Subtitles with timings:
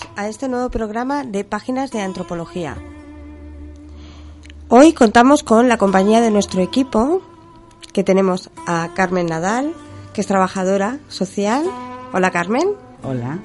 [0.00, 2.76] bienvenidos a este nuevo programa de Páginas de Antropología.
[4.68, 7.22] Hoy contamos con la compañía de nuestro equipo,
[7.92, 9.74] que tenemos a Carmen Nadal,
[10.12, 11.64] que es trabajadora social.
[12.12, 12.68] Hola Carmen.
[13.02, 13.38] Hola.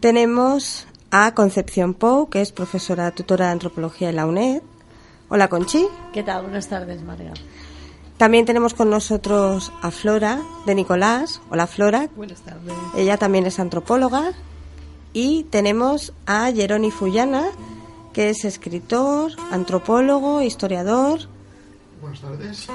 [0.00, 4.62] Tenemos a Concepción Pou, que es profesora tutora de antropología en la UNED.
[5.28, 5.86] Hola Conchi.
[6.12, 6.42] ¿Qué tal?
[6.42, 7.32] Buenas tardes, María.
[8.16, 11.40] También tenemos con nosotros a Flora de Nicolás.
[11.50, 12.08] Hola Flora.
[12.16, 12.74] Buenas tardes.
[12.96, 14.32] Ella también es antropóloga.
[15.12, 17.46] Y tenemos a Jeroni Fullana,
[18.12, 21.20] que es escritor, antropólogo, historiador.
[22.00, 22.66] Buenas tardes.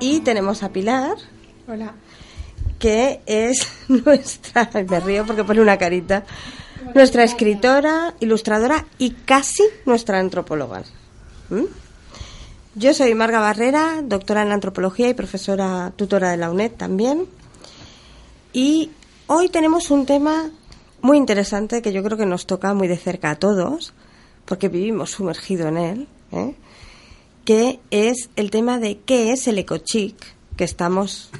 [0.00, 1.16] Y tenemos a Pilar.
[1.68, 1.94] Hola.
[2.78, 4.70] Que es nuestra.
[4.88, 6.24] Me río porque pone una carita.
[6.94, 10.84] Nuestra escritora, ilustradora y casi nuestra antropóloga.
[11.50, 11.64] ¿Mm?
[12.76, 17.26] Yo soy Marga Barrera, doctora en antropología y profesora tutora de la UNED también.
[18.52, 18.90] Y
[19.26, 20.50] hoy tenemos un tema
[21.02, 23.92] muy interesante que yo creo que nos toca muy de cerca a todos,
[24.44, 26.54] porque vivimos sumergido en él, ¿eh?
[27.44, 30.16] que es el tema de qué es el ecochic,
[30.56, 31.30] que estamos,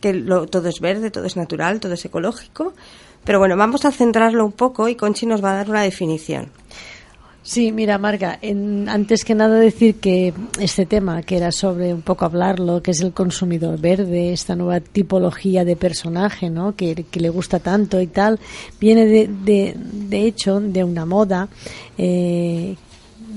[0.00, 2.74] que lo, todo es verde, todo es natural, todo es ecológico.
[3.24, 6.50] Pero bueno, vamos a centrarlo un poco y Conchi nos va a dar una definición.
[7.48, 12.02] Sí, mira, Marga, en, antes que nada decir que este tema, que era sobre un
[12.02, 16.76] poco hablarlo, que es el consumidor verde, esta nueva tipología de personaje, ¿no?
[16.76, 18.38] Que, le gusta tanto y tal,
[18.78, 21.48] viene de, de, de hecho de una moda
[21.96, 22.76] eh,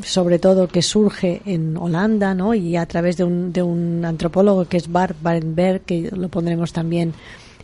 [0.03, 2.53] sobre todo que surge en Holanda, ¿no?
[2.53, 6.73] Y a través de un, de un antropólogo que es Bart Barenberg, que lo pondremos
[6.73, 7.13] también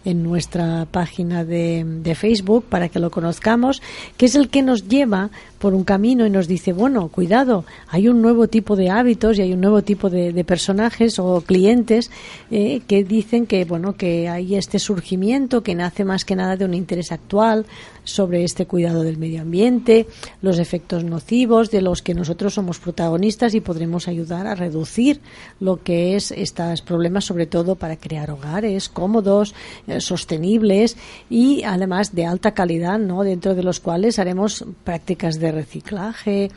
[0.07, 3.81] en nuestra página de, de, Facebook para que lo conozcamos,
[4.15, 8.07] que es el que nos lleva por un camino y nos dice, bueno, cuidado, hay
[8.07, 12.09] un nuevo tipo de hábitos y hay un nuevo tipo de, personajes o clientes
[12.51, 16.65] eh, que dicen que, bueno, que hay este surgimiento que nace más que nada de
[16.65, 17.65] un interés actual
[18.03, 20.07] sobre este cuidado del medio ambiente,
[20.41, 25.19] los efectos nocivos de los que nosotros somos protagonistas y podremos ayudar a reducir
[25.59, 29.53] lo que es estos problemas, sobre todo para crear hogares cómodos,
[29.87, 30.95] eh, sostenibles
[31.29, 33.23] y además de alta calidad, ¿no?
[33.23, 36.49] dentro de los cuales haremos prácticas de reciclaje,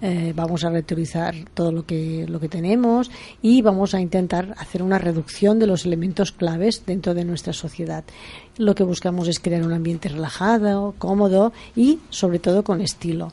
[0.00, 3.10] eh, vamos a reutilizar todo lo que, lo que tenemos
[3.42, 8.04] y vamos a intentar hacer una reducción de los elementos claves dentro de nuestra sociedad.
[8.56, 13.32] Lo que buscamos es crear un ambiente relajado, cómodo y sobre todo con estilo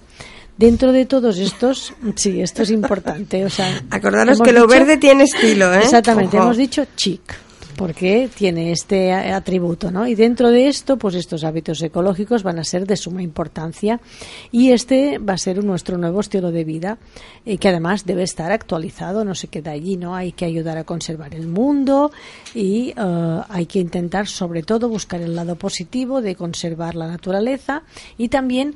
[0.58, 3.46] dentro de todos estos, sí, esto es importante.
[3.46, 5.80] O sea, acordaros que lo verde tiene estilo, ¿eh?
[5.80, 6.46] Exactamente, Ojo.
[6.46, 7.45] hemos dicho chic
[7.76, 10.08] porque tiene este atributo, ¿no?
[10.08, 14.00] Y dentro de esto, pues estos hábitos ecológicos van a ser de suma importancia
[14.52, 16.98] y este va a ser nuestro nuevo estilo de vida
[17.46, 20.16] eh, que además debe estar actualizado, no se queda allí, ¿no?
[20.16, 22.12] Hay que ayudar a conservar el mundo
[22.54, 27.84] y uh, hay que intentar sobre todo buscar el lado positivo de conservar la naturaleza
[28.18, 28.76] y también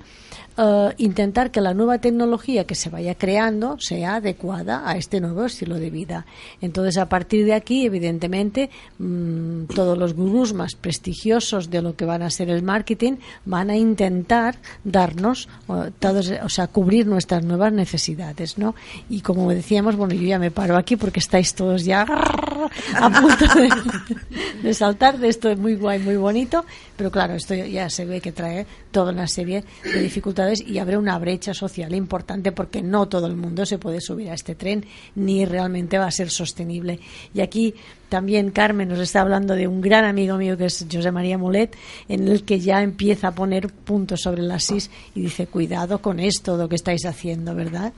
[0.62, 5.46] Uh, intentar que la nueva tecnología que se vaya creando sea adecuada a este nuevo
[5.46, 6.26] estilo de vida.
[6.60, 12.04] Entonces, a partir de aquí, evidentemente, mmm, todos los gurús más prestigiosos de lo que
[12.04, 15.48] van a ser el marketing van a intentar darnos,
[16.00, 18.76] todos, o sea, cubrir nuestras nuevas necesidades, ¿no?
[19.10, 22.06] Y como decíamos, bueno, yo ya me paro aquí porque estáis todos ya
[22.96, 23.46] a punto
[24.64, 26.66] de, saltar de esto es muy guay, muy bonito,
[26.96, 30.98] pero claro, esto ya se ve que trae toda una serie de dificultades y habrá
[30.98, 34.86] una brecha social importante porque no todo el mundo se puede subir a este tren
[35.16, 37.00] ni realmente va a ser sostenible.
[37.34, 37.76] Y aquí
[38.10, 41.76] también Carmen nos está hablando de un gran amigo mío que es José María Molet,
[42.08, 46.20] en el que ya empieza a poner puntos sobre las SIS y dice, cuidado con
[46.20, 47.94] esto, lo que estáis haciendo, ¿verdad?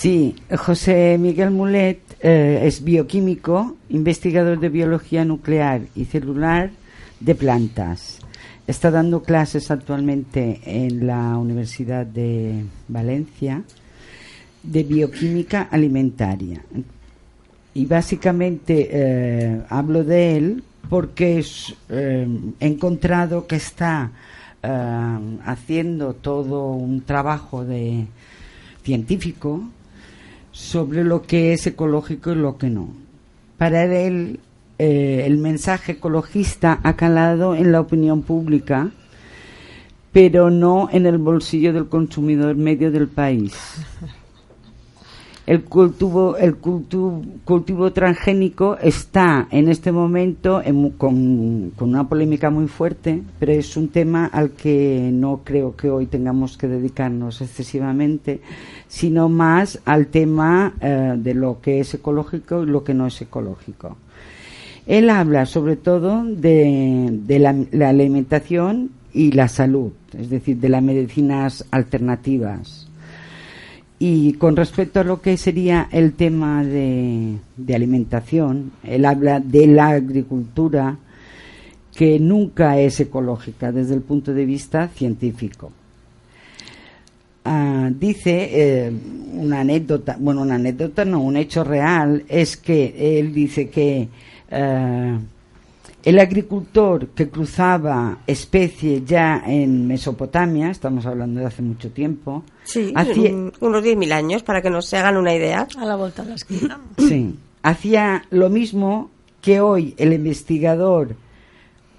[0.00, 6.70] Sí, José Miguel Mulet eh, es bioquímico, investigador de biología nuclear y celular
[7.18, 8.20] de plantas.
[8.68, 13.64] Está dando clases actualmente en la Universidad de Valencia
[14.62, 16.62] de bioquímica alimentaria.
[17.74, 22.24] Y básicamente eh, hablo de él porque es, eh,
[22.60, 24.12] he encontrado que está
[24.62, 28.06] haciendo todo un trabajo de
[28.84, 29.64] científico
[30.58, 32.88] sobre lo que es ecológico y lo que no.
[33.58, 34.40] Para él
[34.80, 38.90] eh, el mensaje ecologista ha calado en la opinión pública,
[40.10, 43.54] pero no en el bolsillo del consumidor medio del país.
[45.48, 52.50] El cultivo, el cultivo, cultivo transgénico está en este momento en, con, con, una polémica
[52.50, 57.40] muy fuerte, pero es un tema al que no creo que hoy tengamos que dedicarnos
[57.40, 58.42] excesivamente,
[58.88, 63.18] sino más al tema eh, de lo que es ecológico y lo que no es
[63.22, 63.96] ecológico.
[64.86, 70.82] Él habla sobre todo de, de la, alimentación y la salud, es decir, de las
[70.82, 72.87] medicinas alternativas.
[73.98, 79.66] Y con respecto a lo que sería el tema de, de alimentación, él habla de
[79.66, 80.96] la agricultura
[81.94, 85.72] que nunca es ecológica desde el punto de vista científico.
[87.44, 88.92] Ah, dice eh,
[89.32, 94.06] una anécdota, bueno, una anécdota no, un hecho real, es que él dice que
[94.50, 95.18] eh,
[96.08, 102.92] el agricultor que cruzaba especie ya en Mesopotamia, estamos hablando de hace mucho tiempo, Sí,
[102.96, 105.66] hacía, un- unos 10.000 años, para que nos se hagan una idea.
[105.78, 106.80] A la vuelta de la esquina.
[106.98, 109.10] sí, hacía lo mismo
[109.42, 111.14] que hoy el investigador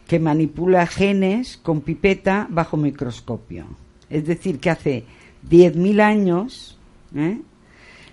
[0.08, 3.66] que manipula genes con pipeta bajo microscopio.
[4.10, 5.04] Es decir, que hace
[5.48, 6.78] 10.000 años
[7.16, 7.38] ¿eh?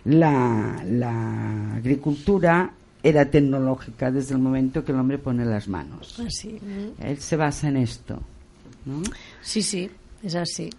[0.04, 2.72] la, la agricultura
[3.08, 6.18] era tecnológica desde el momento que el hombre pone las manos.
[6.18, 6.58] Así.
[6.98, 8.20] Él se basa en esto.
[8.84, 9.00] ¿no?
[9.42, 9.88] Sí, sí,
[10.24, 10.70] es así.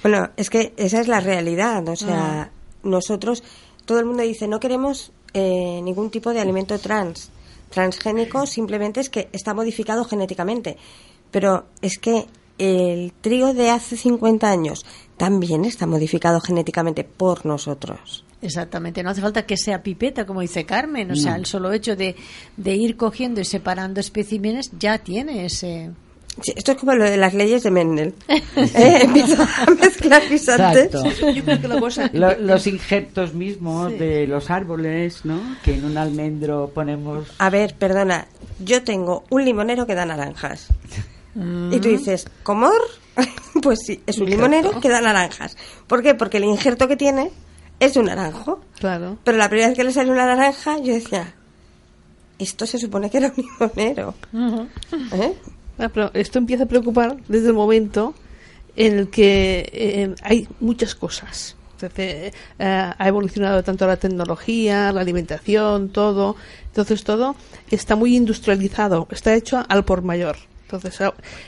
[0.00, 1.88] Bueno, es que esa es la realidad.
[1.88, 2.52] O sea,
[2.84, 3.42] nosotros,
[3.84, 7.30] todo el mundo dice, no queremos eh, ningún tipo de alimento trans.
[7.68, 10.76] Transgénico simplemente es que está modificado genéticamente.
[11.32, 12.26] Pero es que
[12.58, 14.86] el trigo de hace 50 años
[15.16, 18.24] también está modificado genéticamente por nosotros.
[18.42, 21.94] Exactamente, no hace falta que sea pipeta, como dice Carmen, o sea, el solo hecho
[21.96, 22.16] de,
[22.56, 25.90] de ir cogiendo y separando especímenes ya tiene ese...
[26.40, 28.14] Sí, esto es como lo de las leyes de Mendel.
[28.56, 30.86] Eh, Empiezo a mezclar guisantes.
[30.86, 31.30] Exacto.
[31.30, 32.10] Yo creo que la cosa...
[32.12, 35.40] Lo- los injertos mismos de los árboles, ¿no?
[35.62, 38.26] Que en un almendro ponemos A ver, perdona,
[38.58, 40.68] yo tengo un limonero que da naranjas.
[41.36, 42.80] Y tú dices, ¿comor?
[43.62, 45.56] pues sí, es un limonero que da naranjas.
[45.86, 46.14] ¿Por qué?
[46.14, 47.30] Porque el injerto que tiene
[47.82, 48.60] es de un naranjo.
[48.78, 49.18] Claro.
[49.24, 51.34] Pero la primera vez que le salió una naranja, yo decía,
[52.38, 54.14] esto se supone que era un limonero.
[55.12, 55.34] ¿Eh?
[55.78, 58.14] Ah, pero esto empieza a preocupar desde el momento
[58.76, 61.56] en el que eh, hay muchas cosas.
[61.74, 66.36] Entonces, eh, ha evolucionado tanto la tecnología, la alimentación, todo.
[66.66, 67.34] Entonces, todo
[67.68, 70.36] está muy industrializado, está hecho al por mayor.
[70.66, 71.00] Entonces,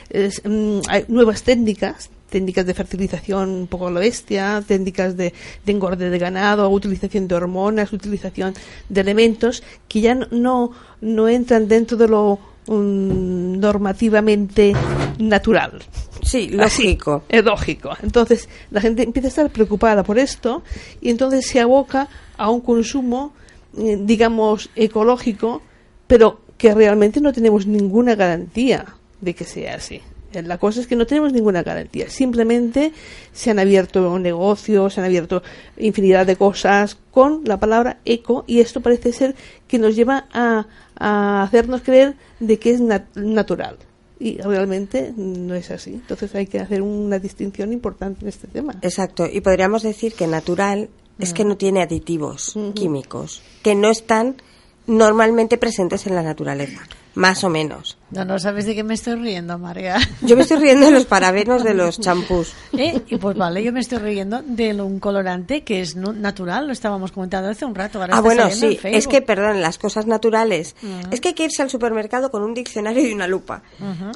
[0.09, 5.33] es, mm, hay nuevas técnicas, técnicas de fertilización un poco a lo bestia, técnicas de,
[5.65, 8.53] de engorde de ganado, utilización de hormonas, utilización
[8.89, 14.73] de elementos que ya no- no, entran dentro de lo mm, normativamente
[15.19, 15.83] natural.
[16.23, 17.23] Sí, Así, lógico.
[17.29, 17.91] es lógico.
[18.01, 20.63] Entonces, la gente empieza a estar preocupada por esto
[21.01, 22.07] y entonces se aboca
[22.37, 23.33] a un consumo,
[23.77, 25.61] eh, digamos, ecológico,
[26.07, 28.85] pero que realmente no tenemos ninguna garantía
[29.21, 30.01] de que sea así.
[30.35, 32.09] Eh, La cosa es que no tenemos ninguna garantía.
[32.09, 32.91] Simplemente
[33.33, 35.41] se han abierto negocios, se han abierto
[35.77, 39.35] infinidad de cosas con la palabra eco y esto parece ser
[39.67, 40.67] que nos lleva a,
[40.97, 43.77] a hacernos creer de que es nat- natural.
[44.17, 45.91] Y realmente no es así.
[45.93, 48.73] Entonces hay que hacer una distinción importante en este tema.
[48.81, 49.25] Exacto.
[49.31, 54.35] Y podríamos decir que natural es que no tiene aditivos químicos, que no están
[54.87, 56.79] normalmente presentes en la naturaleza,
[57.15, 57.97] más o menos.
[58.11, 59.97] No, no sabes de qué me estoy riendo, María.
[60.21, 62.53] Yo me estoy riendo de los parabenos de los champús.
[62.77, 63.01] ¿Eh?
[63.07, 67.11] Y pues vale, yo me estoy riendo de un colorante que es natural, lo estábamos
[67.11, 67.99] comentando hace un rato.
[67.99, 70.75] Ahora Ah, bueno, sí, es que, perdón, las cosas naturales.
[71.11, 73.63] Es que hay que irse al supermercado con un diccionario y una lupa.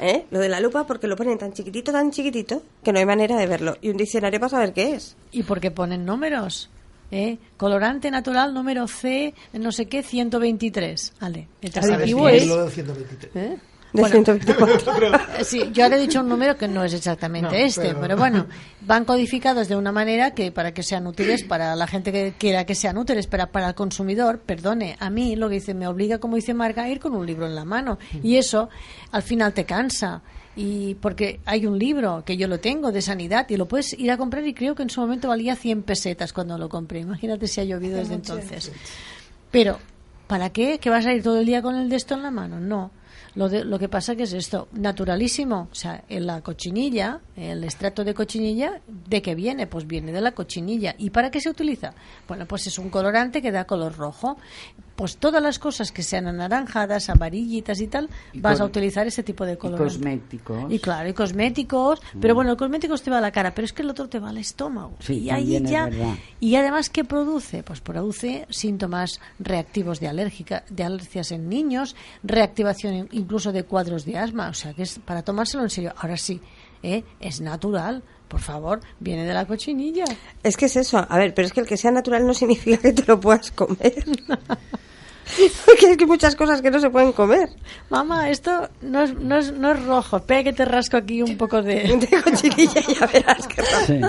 [0.01, 0.25] ¿Eh?
[0.32, 3.38] Lo de la lupa porque lo ponen tan chiquitito, tan chiquitito, que no hay manera
[3.38, 3.77] de verlo.
[3.82, 5.15] Y un diccionario para saber qué es.
[5.32, 6.70] Y porque ponen números.
[7.12, 7.38] ¿Eh?
[7.58, 11.13] Colorante natural número C, no sé qué, 123.
[11.20, 12.48] Vale, el adjetivo qué es...
[12.48, 13.36] lo del 123.
[13.36, 13.58] ¿Eh?
[13.93, 15.12] De 124.
[15.43, 18.00] Sí, yo ahora he dicho un número que no es exactamente No, este, pero...
[18.00, 18.46] pero- bueno,
[18.81, 22.65] van codificados de una manera que para que sean útiles para la gente que quiera
[22.65, 26.19] que sean útiles, pero para el consumidor, perdone, a mí lo que dice me obliga,
[26.19, 28.69] como dice Marga, a ir con un libro en la mano y eso
[29.12, 30.22] al final te cansa.
[30.55, 34.12] Y porque hay un libro que yo lo tengo de sanidad y lo puedes ir
[34.12, 37.00] a comprar y creo que en su momento valía 100 pesetas cuando lo compré.
[37.00, 38.72] Imagínate si ha llovido desde entonces.
[39.51, 39.79] Pero,
[40.27, 40.79] ¿para qué?
[40.79, 42.60] ¿Que vas a ir todo el día con el de esto en la mano?
[42.60, 42.91] No.
[43.36, 45.67] Lo, de- lo que pasa que es esto, naturalísimo.
[45.71, 49.67] O sea, en la cochinilla, el extracto de cochinilla, ¿de qué viene?
[49.67, 50.95] Pues viene de la cochinilla.
[50.98, 51.93] ¿Y para qué se utiliza?
[52.27, 54.38] Bueno, pues es un colorante que da color rojo.
[55.00, 59.24] Pues todas las cosas que sean anaranjadas, amarillitas y tal, Y vas a utilizar ese
[59.24, 59.94] tipo de y colorante.
[59.94, 60.72] cosméticos.
[60.74, 62.01] Y claro, y cosméticos.
[62.20, 64.20] Pero bueno, el cosméticos te va a la cara, pero es que el otro te
[64.20, 64.98] va al estómago.
[65.00, 65.89] Sí, y ahí ya.
[66.41, 67.63] Y además, ¿qué produce?
[67.63, 74.03] Pues produce síntomas reactivos de, alérgica, de alergias en niños, reactivación in- incluso de cuadros
[74.03, 74.50] de asma.
[74.50, 75.94] O sea, que es para tomárselo en serio.
[75.98, 76.41] Ahora sí,
[76.84, 77.06] ¿eh?
[77.22, 78.03] es natural.
[78.27, 80.03] Por favor, viene de la cochinilla.
[80.44, 81.03] Es que es eso.
[81.10, 83.50] A ver, pero es que el que sea natural no significa que te lo puedas
[83.51, 84.03] comer.
[85.65, 87.50] Porque es que hay muchas cosas que no se pueden comer.
[87.89, 90.17] Mamá, esto no es, no, es, no es rojo.
[90.17, 91.75] Espera que te rasco aquí un poco de...
[92.09, 94.07] De cochinilla ya verás que Sí, No,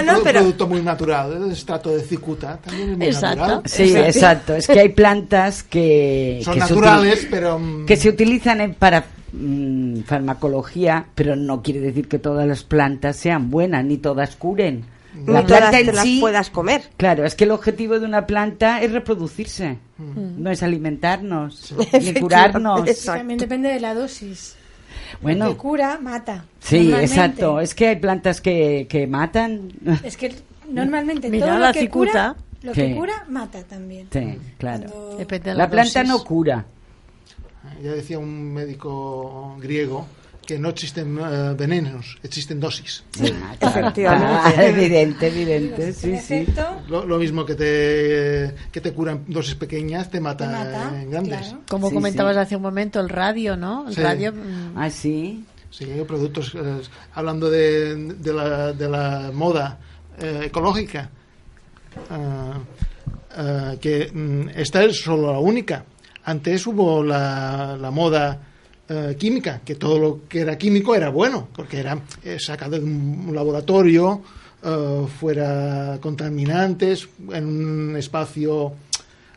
[0.00, 0.40] un no, produ- pero...
[0.40, 3.36] producto muy natural, el extracto de cicuta también es muy Exacto.
[3.40, 3.62] natural.
[3.66, 4.54] Sí, exacto.
[4.54, 6.40] Es que hay plantas que...
[6.44, 11.36] Son que se naturales, util- pero mm, que se utilizan en- para mm, farmacología, pero
[11.36, 14.84] no quiere decir que todas las plantas sean buenas, ni todas curen.
[15.26, 16.82] La ni todas planta te en las sí, puedas comer.
[16.96, 22.80] claro, es que el objetivo de una planta es reproducirse, no es alimentarnos, ni curarnos.
[22.88, 23.18] Exacto.
[23.20, 24.56] También depende de la dosis.
[25.14, 26.44] Lo Bueno, que cura, mata.
[26.60, 27.60] sí, exacto.
[27.60, 29.70] Es que hay plantas que, que matan.
[30.02, 30.34] Es que
[30.68, 32.10] normalmente Mira, todo la lo que cicuta.
[32.10, 32.94] cura, lo que Sí.
[32.94, 34.08] cura, mata también.
[34.12, 34.88] Sí, claro.
[34.90, 36.64] Cuando- Depende de La planta no cura.
[37.82, 40.06] ya decía un médico griego
[40.44, 43.02] que no existen eh, venenos, existen dosis.
[43.60, 44.06] Efectivamente.
[44.06, 46.46] Ah, evidente, evidente, en sí, sí.
[46.88, 51.10] Lo, lo mismo que te, que te curan dosis pequeñas, te mata, te mata, en
[51.10, 51.38] grandes.
[51.48, 51.60] claro.
[51.68, 52.40] Como Sí, comentabas sí.
[52.40, 53.86] hace un momento, el radio, ¿no?
[53.88, 54.02] El Sí.
[54.02, 54.32] radio...
[54.32, 55.44] mm, Ah, sí.
[55.70, 56.80] Sí, productos, eh,
[57.14, 59.78] hablando de, de, la, de la moda
[60.20, 61.10] eh, ecológica,
[62.10, 62.58] ah,
[63.36, 65.84] ah, que mm, esta es solo la única.
[66.24, 68.40] Antes hubo la, la moda
[68.88, 72.84] eh, química, que todo lo que era químico era bueno, porque era eh, sacado de
[72.84, 74.20] un laboratorio,
[74.62, 78.72] eh, fuera contaminantes, en un espacio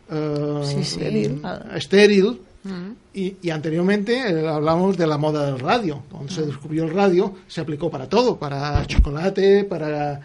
[0.10, 0.80] Sí, sí.
[1.02, 1.62] estéril, Ah.
[1.76, 2.40] estéril
[3.14, 6.02] y, y anteriormente hablamos de la moda del radio.
[6.10, 10.22] Cuando se descubrió el radio, se aplicó para todo, para chocolate, para...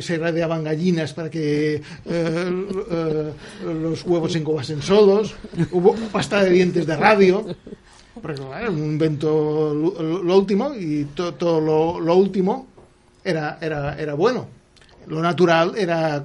[0.00, 1.82] se radiaban gallinas para que
[3.64, 5.34] los huevos se incubasen solos.
[5.72, 7.44] Hubo pasta de dientes de radio.
[8.20, 12.66] Porque claro, un invento lo, lo último y to- todo lo, lo último
[13.22, 14.46] era, era, era bueno.
[15.06, 16.22] Lo natural era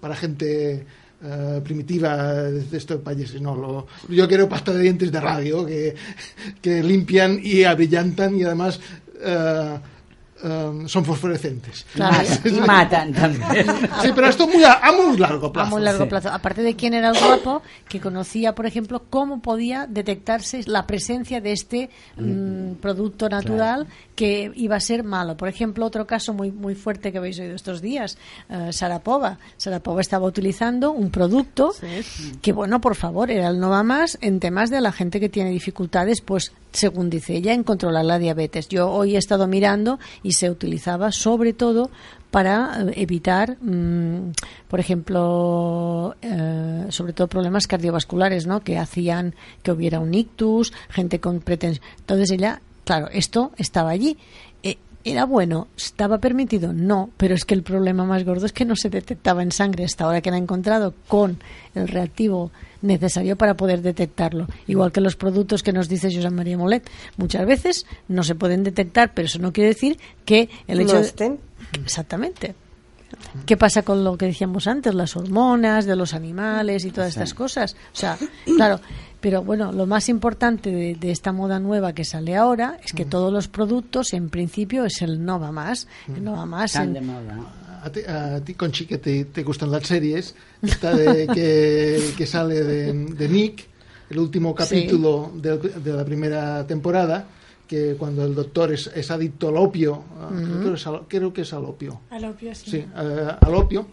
[0.00, 0.86] para gente
[1.22, 3.40] eh, primitiva de estos países.
[3.42, 5.94] No, lo- yo quiero pasta de dientes de radio que,
[6.62, 8.80] que limpian y abrillantan y además
[9.20, 9.78] eh,
[10.44, 11.86] eh, son fosforescentes.
[11.94, 12.28] Claro.
[12.44, 13.66] Y matan también.
[14.02, 15.70] Sí, pero esto muy a, a muy largo a plazo.
[15.70, 16.10] muy largo sí.
[16.10, 16.28] plazo.
[16.30, 21.40] Aparte de quién era el guapo, que conocía, por ejemplo, cómo podía detectarse la presencia
[21.40, 25.36] de este mm, producto natural que iba a ser malo.
[25.36, 29.38] Por ejemplo, otro caso muy muy fuerte que habéis oído estos días, eh, Sarapova.
[29.56, 31.74] Sarapova estaba utilizando un producto
[32.42, 35.50] que, bueno, por favor, era el Nova Más en temas de la gente que tiene
[35.50, 38.68] dificultades, pues, según dice ella, en controlar la diabetes.
[38.68, 41.90] Yo hoy he estado mirando y se utilizaba sobre todo
[42.34, 44.32] para eh, evitar, mm,
[44.68, 48.60] por ejemplo, eh, sobre todo problemas cardiovasculares, ¿no?
[48.60, 51.86] Que hacían que hubiera un ictus, gente con pretensión.
[52.00, 54.18] Entonces ella, claro, esto estaba allí.
[54.64, 55.68] Eh, ¿Era bueno?
[55.76, 56.72] ¿Estaba permitido?
[56.72, 59.84] No, pero es que el problema más gordo es que no se detectaba en sangre
[59.84, 61.38] hasta ahora que la han encontrado con
[61.76, 62.50] el reactivo
[62.84, 64.46] necesario para poder detectarlo.
[64.66, 66.88] Igual que los productos que nos dice José María Molet.
[67.16, 71.00] Muchas veces no se pueden detectar, pero eso no quiere decir que el hecho no
[71.00, 71.40] de- estén.
[71.82, 72.54] Exactamente.
[73.46, 77.32] ¿Qué pasa con lo que decíamos antes, las hormonas de los animales y todas estas
[77.32, 77.74] cosas?
[77.92, 78.18] O sea,
[78.56, 78.80] claro,
[79.20, 83.04] pero bueno, lo más importante de, de esta moda nueva que sale ahora es que
[83.04, 85.86] todos los productos, en principio, es el no va más.
[86.08, 86.72] El no va más.
[86.72, 87.38] Tan en- de moda.
[87.84, 92.26] A ti, a ti, Conchi, que te, te gustan las series, esta de, que, que
[92.26, 93.66] sale de, de Nick,
[94.08, 97.26] el último capítulo de, de la primera temporada,
[97.68, 101.32] que cuando el doctor es, es adicto al opio, ah, creo, que es al, creo
[101.34, 102.70] que es al opio, Al opio, sí.
[102.70, 103.86] sí, eh, al opio,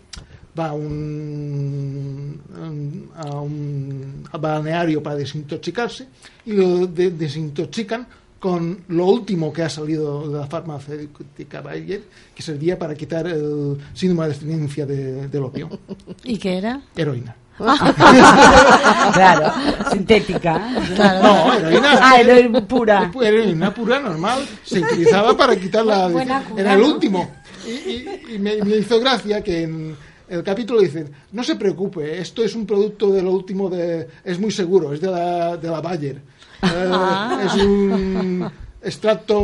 [0.58, 6.08] va a un, un- a un balneario para desintoxicarse
[6.46, 8.08] y lo de- desintoxican
[8.42, 12.02] con lo último que ha salido de la farmacéutica Bayer,
[12.36, 15.70] que servía para quitar el síndrome de abstinencia de- del opio,
[16.24, 16.82] ¿Y qué era?
[16.96, 17.36] heroína.
[19.14, 19.52] Claro,
[19.92, 20.62] sintética.
[20.96, 21.22] Claro.
[21.24, 22.00] No, heroína.
[22.02, 23.12] Ah, heroína pura.
[23.22, 24.46] Heroína pura normal.
[24.64, 26.08] Se utilizaba para quitar la.
[26.08, 27.30] Buena cura, Era el último.
[27.68, 29.96] Y, y- y me, me hizo gracia que en
[30.30, 34.08] el capítulo dicen: No se preocupe, esto es un producto de lo último de.
[34.24, 36.22] Es muy seguro, es de la, de la Bayer.
[36.64, 37.42] Eh, Ah.
[37.46, 38.52] Es un
[38.84, 39.40] extracto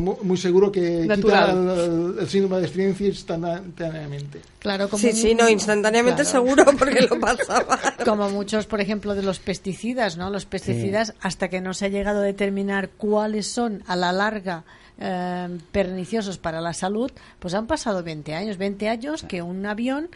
[0.00, 1.50] mu- muy seguro que Natural.
[1.50, 4.40] quita el, el síndrome de abstinencia instantáneamente.
[4.58, 6.30] Claro, como Sí, sí, no, instantáneamente Claro.
[6.46, 7.78] seguro porque lo pasaba.
[8.04, 10.30] Como muchos, por ejemplo, de los pesticidas, ¿no?
[10.30, 14.64] Los pesticidas, hasta que no se ha llegado a determinar cuáles son a la larga
[14.98, 18.56] eh, perniciosos para la salud, pues han pasado 20 años.
[18.56, 20.08] 20 años que un avión,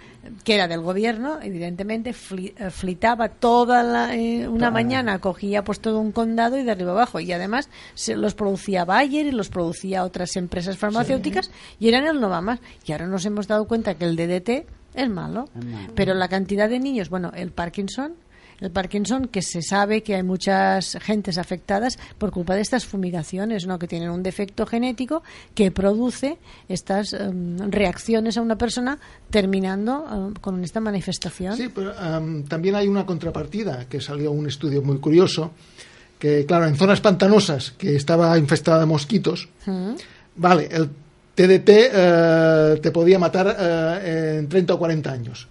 [0.45, 5.81] que era del gobierno, evidentemente, fli- eh, flitaba toda la, eh, una mañana, cogía pues
[5.81, 7.21] todo un condado y de arriba abajo.
[7.21, 12.21] Y además se los producía Bayer y los producía otras empresas farmacéuticas y eran el
[12.21, 12.61] no va más.
[12.87, 15.49] Y ahora nos hemos dado cuenta que el DDT es malo.
[15.59, 15.93] Es malo.
[15.95, 18.15] Pero la cantidad de niños, bueno, el Parkinson,
[18.61, 23.67] el Parkinson, que se sabe que hay muchas gentes afectadas por culpa de estas fumigaciones,
[23.67, 23.79] ¿no?
[23.79, 25.23] que tienen un defecto genético
[25.55, 26.39] que produce
[26.69, 28.99] estas em, reacciones a una persona
[29.31, 31.57] terminando em, con esta manifestación.
[31.57, 35.53] Sí, pero am, también hay una contrapartida, que salió un estudio muy curioso,
[36.19, 39.49] que claro, en zonas pantanosas que estaba infestada de mosquitos,
[40.37, 40.91] vale, el
[41.47, 45.49] TDT eh, te podía matar eh, en 30 o 40 años,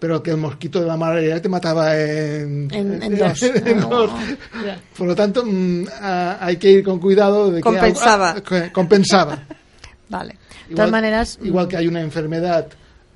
[0.00, 3.42] pero que el mosquito de la malaria te mataba en, En- en dos.
[3.66, 4.10] en dos.
[4.98, 8.30] Por lo tanto, mm, ah, hay que ir con cuidado de que Compensaba.
[8.36, 9.38] ah, que compensaba.
[10.08, 10.36] Vale.
[10.68, 12.66] De todas maneras, igual que hay una enfermedad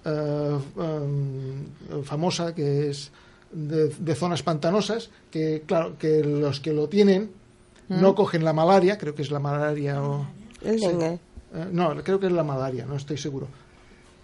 [0.05, 3.11] eh, um, famosa que es
[3.53, 7.31] de, de zonas pantanosas, que claro, que los que lo tienen
[7.89, 10.27] no cogen la malaria, creo que es la malaria o...
[10.65, 10.87] El Sí.
[11.55, 13.49] Eh, no, creo que es la malaria, no estoy seguro.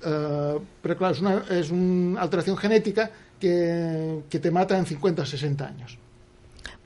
[0.05, 5.23] Eh, pero claro, es una, es una alteración genética que, que te mata en 50
[5.23, 5.99] o 60 años.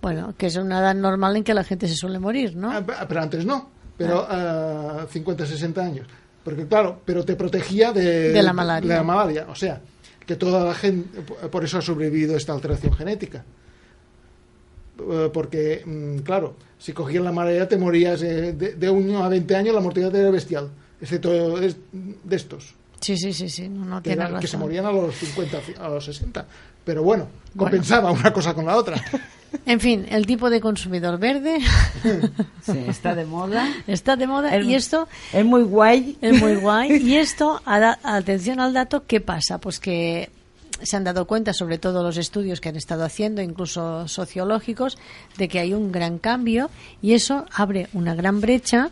[0.01, 2.71] bueno, que es una edad normal en que la gente se suele morir, ¿no?
[2.73, 6.07] Ah, pe- pero antes no, pero eh, 50 o 60 años.
[6.45, 8.89] Porque claro, pero te protegía de, De la malaria.
[8.91, 9.47] de la malaria.
[9.49, 9.81] O sea,
[10.27, 13.45] que toda la gente, por eso ha sobrevivido esta alteración genética.
[14.99, 19.29] Eh, Porque, mm, claro, si cogías la malaria te morías eh, de, de 1 a
[19.29, 20.69] 20 años, la mortalidad era bestial,
[21.01, 24.93] excepto es- de estos, Sí, sí, sí, sí, no, no que, que se morían a
[24.93, 26.47] los 50, a los 60.
[26.85, 28.97] Pero bueno, compensaba una cosa con la otra.
[29.67, 31.59] En fin, el tipo de consumidor verde
[32.63, 33.69] Sí, está de moda.
[33.87, 36.17] está de moda El- y esto Es muy guay.
[36.23, 36.93] es muy guay.
[37.03, 39.59] Y esto, a da- atención al dato, ¿qué pasa?
[39.59, 40.31] Pues que
[40.83, 44.99] se han dado cuenta, sobre todo los estudios que han estado haciendo, incluso sociológicos,
[45.39, 48.91] de que hay un gran cambio y eso abre una gran brecha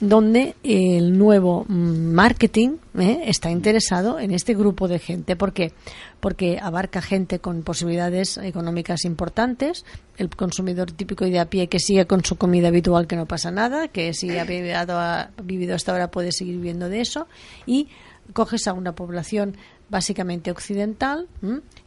[0.00, 3.22] donde el nuevo marketing ¿eh?
[3.26, 5.36] está interesado en este grupo de gente.
[5.36, 5.72] ¿Por qué?
[6.20, 9.84] Porque abarca gente con posibilidades económicas importantes,
[10.16, 13.26] el consumidor típico y de a pie que sigue con su comida habitual que no
[13.26, 17.26] pasa nada, que si ha vivido, ha vivido hasta ahora puede seguir viviendo de eso
[17.66, 17.88] y
[18.32, 19.56] coges a una población
[19.90, 21.26] básicamente occidental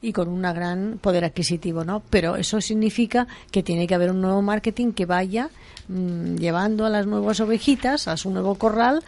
[0.02, 2.04] y con un gran poder adquisitivo, ¿no?
[2.10, 5.50] Pero eso significa que tiene que haber un nuevo marketing que vaya
[5.88, 9.04] mm, llevando a las nuevas ovejitas a su nuevo corral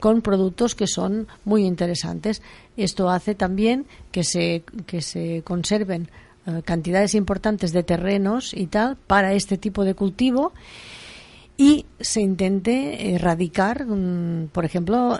[0.00, 2.42] con productos que son muy interesantes.
[2.76, 6.08] Esto hace también que se, que se conserven
[6.46, 10.52] eh, cantidades importantes de terrenos y tal para este tipo de cultivo
[11.58, 15.18] y se intente erradicar, mm, por ejemplo,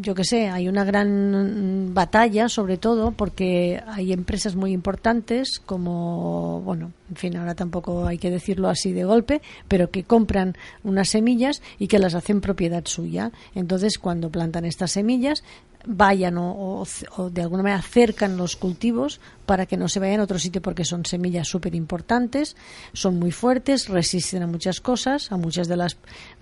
[0.00, 6.62] yo que sé, hay una gran batalla, sobre todo porque hay empresas muy importantes como,
[6.64, 11.08] bueno, en fin, ahora tampoco hay que decirlo así de golpe, pero que compran unas
[11.08, 13.32] semillas y que las hacen propiedad suya.
[13.54, 15.42] Entonces, cuando plantan estas semillas,
[15.86, 16.84] vayan o,
[17.32, 20.84] de alguna manera acercan los cultivos para que no se vayan a otro sitio porque
[20.84, 22.56] son semillas súper importantes,
[22.92, 25.96] son muy fuertes, resisten a muchas cosas, a muchas de las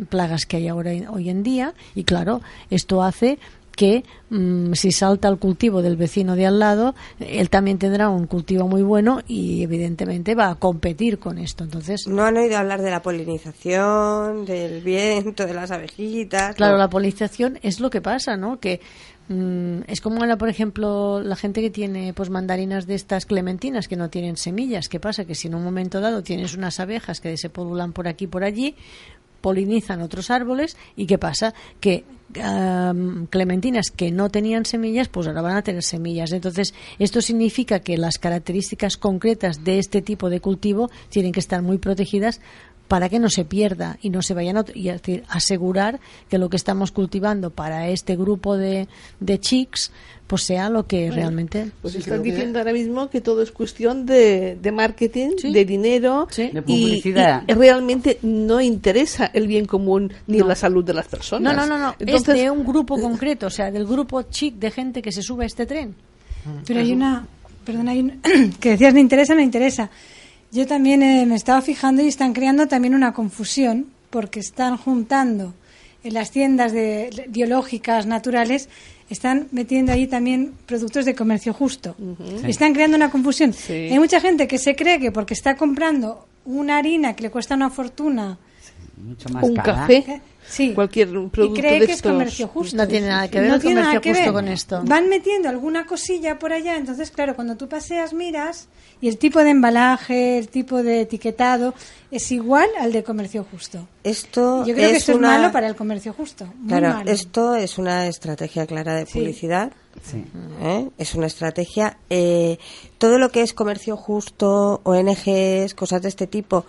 [0.09, 3.39] plagas que hay ahora hoy en día y claro, esto hace
[3.79, 8.27] que mm, si salta el cultivo del vecino de al lado, él también tendrá un
[8.27, 11.63] cultivo muy bueno y evidentemente va a competir con esto.
[11.63, 16.57] Entonces, No han oído hablar de la polinización, del viento, de las abejitas.
[16.57, 16.79] Claro, no.
[16.79, 18.59] la polinización es lo que pasa, ¿no?
[18.59, 18.81] Que
[19.29, 23.87] mm, es como ahora, por ejemplo, la gente que tiene pues mandarinas de estas clementinas
[23.87, 24.89] que no tienen semillas.
[24.89, 25.25] ¿Qué pasa?
[25.25, 28.29] Que si en un momento dado tienes unas abejas que se pululan por aquí y
[28.29, 28.75] por allí,
[29.41, 31.55] polinizan otros árboles y ¿qué pasa?
[31.81, 32.05] Que
[32.43, 36.33] am, clementinas que no tenían semillas, pues ahora van a tener semillas.
[36.33, 41.63] Entonces, esto significa que las características concretas de este tipo de cultivo tienen que estar
[41.63, 42.41] muy protegidas
[42.89, 46.39] para que no se pierda y no se vayan a y es decir, asegurar que
[46.39, 48.89] lo que estamos cultivando para este grupo de,
[49.21, 49.93] de chicks
[50.27, 53.51] pues sea lo que realmente Pues Sí, están que- diciendo ahora mismo que todo es
[53.51, 55.53] cuestión de, de marketing, Sí.
[55.53, 56.49] de dinero Sí.
[56.53, 57.45] De y- publicidad.
[57.47, 61.55] y realmente no interesa el bien común ni la salud de las personas.
[61.55, 64.55] no no no no Entonces, es de un grupo concreto o sea del grupo chic
[64.57, 65.95] de gente que se sube a este tren
[66.67, 67.27] Pero hay una,
[67.65, 68.21] perdón, hay un-
[68.61, 69.91] que decías me interesa, me interesa.
[70.53, 75.55] Yo también eh, me estaba fijando y están creando también una confusión porque están juntando
[76.03, 78.69] en las tiendas de, de- biológicas naturales
[79.11, 81.97] están metiendo ahí también productos de comercio justo.
[82.47, 83.53] Y Están creando una confusión.
[83.55, 83.73] Sí.
[83.73, 87.55] Hay mucha gente que se cree que porque está comprando una harina que le cuesta
[87.55, 88.39] una fortuna
[89.03, 89.73] mucho más Un cara.
[89.81, 90.73] café, Sí.
[90.75, 92.77] cualquier y producto cree de que es comercio justo.
[92.77, 94.45] No tiene nada que ver No el tiene nada comercio que justo ver.
[94.45, 94.81] con esto.
[94.85, 98.69] Van metiendo alguna cosilla por allá, entonces claro, cuando tú paseas miras
[99.01, 101.75] y el tipo de embalaje, el tipo de etiquetado
[102.11, 103.87] es igual al de comercio justo.
[104.03, 106.47] Esto Yo creo que es esto una- es malo para el comercio justo.
[106.59, 107.11] Muy Claro, malo.
[107.11, 109.19] esto es una estrategia clara de Sí.
[109.19, 109.73] publicidad.
[110.03, 110.25] Sí.
[110.63, 110.89] ¿eh?
[110.97, 111.99] Es una estrategia.
[112.11, 112.59] eh,
[112.99, 116.65] todo lo que es comercio justo, ONGs, cosas de este tipo,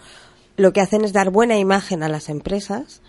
[0.59, 3.01] lo que hacen es dar buena imagen a las empresas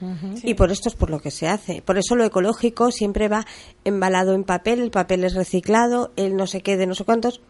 [0.45, 1.83] y por esto es por lo que se hace.
[1.83, 3.45] Por eso lo ecológico siempre va
[3.85, 7.41] embalado en papel, el papel es reciclado, el no sé qué de no sé cuántos.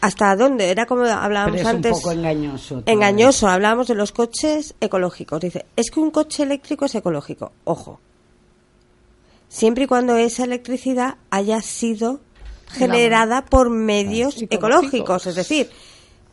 [0.00, 0.70] ¿Hasta dónde?
[0.70, 1.92] Era como hablábamos Pero es antes.
[1.92, 2.82] un poco engañoso.
[2.86, 5.40] Engañoso, hablábamos de los coches ecológicos.
[5.40, 7.52] Dice, es que un coche eléctrico es ecológico.
[7.64, 8.00] Ojo.
[9.48, 12.20] Siempre y cuando esa electricidad haya sido
[12.66, 15.70] generada por medios ecológicos, es decir,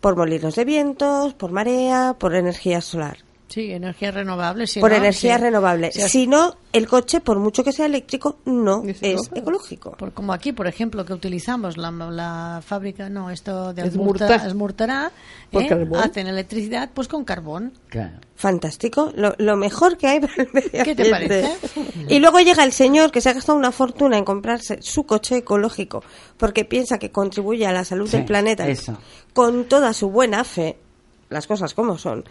[0.02, 4.68] por molinos de vientos, por marea, por energía solar, Sí, energía renovable.
[4.68, 5.42] Si por no, energía sí.
[5.44, 5.92] renovable.
[5.94, 9.92] Sí, Si no, el coche, por mucho que sea eléctrico, no Es es ecológico.
[9.92, 15.12] Por, como aquí, por ejemplo, que utilizamos la, la fábrica, no, esto de Esmurtará,
[15.50, 15.88] Por ¿eh?
[15.98, 17.72] hacen electricidad pues con carbón.
[17.88, 18.20] Claro.
[18.36, 21.50] Fantástico, lo, lo mejor que hay para el medio ¿Qué te parece?
[22.10, 25.38] Y luego llega el señor que se ha gastado una fortuna en comprarse su coche
[25.38, 26.04] ecológico
[26.38, 28.98] porque piensa que contribuye a la salud Sí, del planeta eso.
[29.34, 30.78] con toda su buena fe,
[31.30, 32.26] las cosas como son.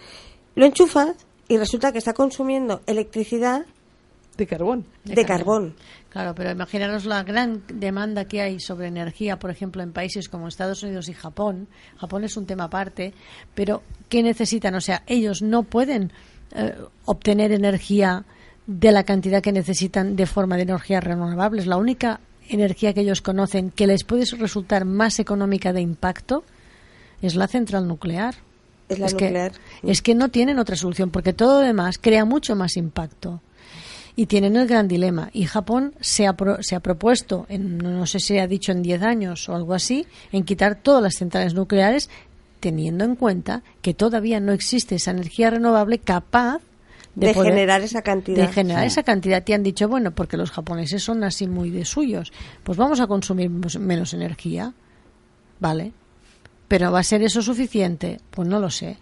[0.57, 1.14] Lo enchufas
[1.49, 3.66] y resulta que está consumiendo electricidad
[4.37, 4.87] De carbón.
[5.05, 5.77] de, carbón.
[6.11, 10.49] Claro, pero imaginaros la gran demanda que hay sobre energía, por ejemplo, en países como
[10.49, 11.69] Estados Unidos y Japón.
[11.99, 13.12] Japón es un tema aparte,
[13.55, 14.75] pero ¿qué necesitan?
[14.75, 16.11] O sea, ellos no pueden
[16.55, 18.25] eh, obtener energía
[18.66, 21.66] de la cantidad que necesitan de forma de energías renovables.
[21.66, 26.45] La única energía que ellos conocen que les puede resultar más económica de impacto
[27.21, 28.45] es la central nuclear.
[28.88, 29.53] Es la que- nuclear.
[29.83, 33.40] es que no tienen otra solución, porque todo lo demás crea mucho más impacto.
[34.18, 35.29] Y tienen el gran dilema.
[35.35, 38.81] Y Japón se ha, pro- se ha propuesto, en, no sé si ha dicho en
[38.83, 42.09] 10 años o algo así, en quitar todas las centrales nucleares,
[42.61, 46.61] teniendo en cuenta que todavía no existe esa energía renovable capaz
[47.14, 48.46] de, De poder- generar esa cantidad.
[48.46, 48.87] de generar Sí.
[48.88, 49.42] esa cantidad.
[49.44, 53.07] Te han dicho, bueno, porque los japoneses son así muy de suyos, pues vamos a
[53.07, 54.72] consumir menos energía.
[55.61, 55.92] Vale.
[56.68, 58.18] Pero ¿va a ser eso suficiente?
[58.31, 58.96] Pues no lo sé.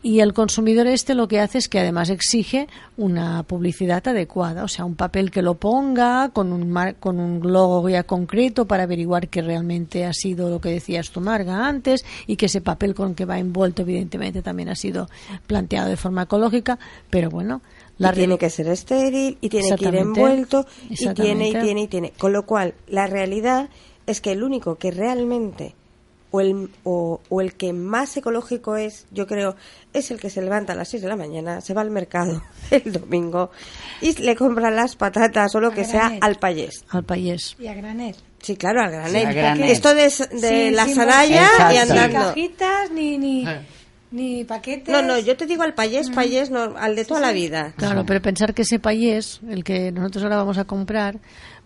[0.00, 4.68] Y el consumidor este lo que hace es que además exige una publicidad adecuada, o
[4.68, 8.84] sea, un papel que lo ponga con un, mar- con un logo ya concreto para
[8.84, 12.94] averiguar que realmente ha sido lo que decías tu Marga antes y que ese papel
[12.94, 15.08] con que va envuelto evidentemente también ha sido
[15.48, 16.78] planteado de forma ecológica,
[17.10, 17.60] pero bueno,
[17.96, 21.82] la y tiene que ser estéril y tiene que ir envuelto y tiene y tiene
[21.82, 22.12] y tiene.
[22.16, 23.68] Con lo cual, la realidad
[24.06, 25.74] es que el único que realmente
[26.30, 29.56] o el, o, o el que más ecológico es, yo creo,
[29.92, 32.42] es el que se levanta a las 6 de la mañana, se va al mercado
[32.70, 33.50] el domingo
[34.02, 36.84] y le compra las patatas o lo A que sea al payés.
[36.90, 37.56] al país.
[37.58, 38.14] Y a granel.
[38.42, 39.10] Sí, claro, al granel.
[39.22, 39.70] Sí, a granel.
[39.70, 41.68] Esto de, de Sin- la bolsitas, y Exacto.
[41.72, 42.18] Ni andando.
[42.28, 43.60] cajitas, ni, ni, Eh.
[44.10, 44.88] ni paquetes.
[44.92, 47.72] No, no, yo te digo al payés, payés, no, al de toda la vida.
[47.76, 51.18] Claro, pero pensar que ese payés, el que nosotros ahora vamos a comprar,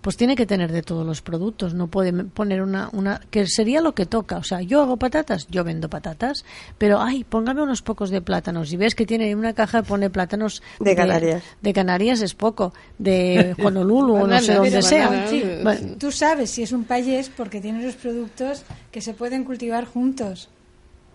[0.02, 1.72] pues tiene que tener de todos los productos.
[1.74, 4.36] No puede poner una, una que sería lo que toca.
[4.36, 6.44] O sea, yo hago patatas, yo vendo patatas,
[6.76, 8.72] pero ay, póngame unos pocos de plátanos.
[8.72, 11.42] Y ves que tiene una caja pone plátanos De Canarias.
[11.62, 15.08] De, Canarias es poco, de Honolulu o no sé dónde pero sea.
[15.08, 19.14] bananas, Sí, Bueno, tú sabes si es un payés porque tiene los productos que se
[19.14, 20.50] pueden cultivar juntos.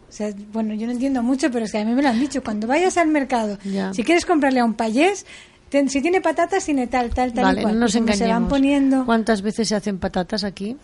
[0.09, 2.19] O sea, bueno, yo no entiendo mucho, pero es que a mí me lo han
[2.19, 2.41] dicho.
[2.41, 3.93] Cuando vayas al mercado, Ya.
[3.93, 5.25] si quieres comprarle a un payés,
[5.69, 7.73] ten- si tiene patatas, tiene tal, tal, tal Vale, y cual.
[7.75, 8.49] no nos como se van engañemos.
[8.49, 9.05] poniendo...
[9.05, 10.77] ¿Cuántas veces se hacen patatas aquí?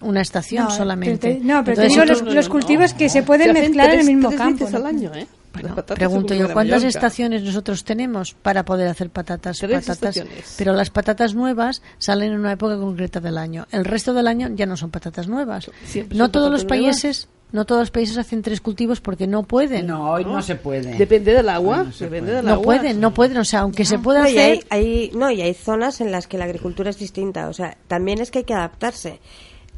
[0.00, 1.34] Una estación No, solamente.
[1.36, 4.06] te- no, pero te Entonces, digo los, no, cultivos que se pueden mezclar en el
[4.06, 4.64] mismo tres campo.
[4.64, 4.78] veces ¿no?
[4.78, 5.26] al año, ¿eh?
[5.54, 6.88] Bueno, pregunto yo, ¿cuántas Mallorca.
[6.88, 9.56] estaciones nosotros tenemos para poder hacer patatas?
[9.58, 10.54] Tres patatas estaciones.
[10.58, 13.64] pero las patatas nuevas salen en una época concreta del año.
[13.70, 15.70] El resto del año ya no son patatas nuevas.
[15.86, 17.28] Siempre No son todos los nuevas.
[17.54, 19.86] No todos los países hacen tres cultivos porque no pueden.
[19.86, 20.96] No, hoy no, se puede.
[20.98, 21.84] Depende del agua.
[21.84, 22.36] No se depende puede.
[22.36, 22.64] del No agua.
[22.64, 25.54] pueden, no pueden, o sea, aunque se pueda y hacer, hay, hay- no, y hay
[25.54, 27.48] zonas en las que la agricultura es distinta.
[27.48, 29.20] O sea, también es que hay que adaptarse.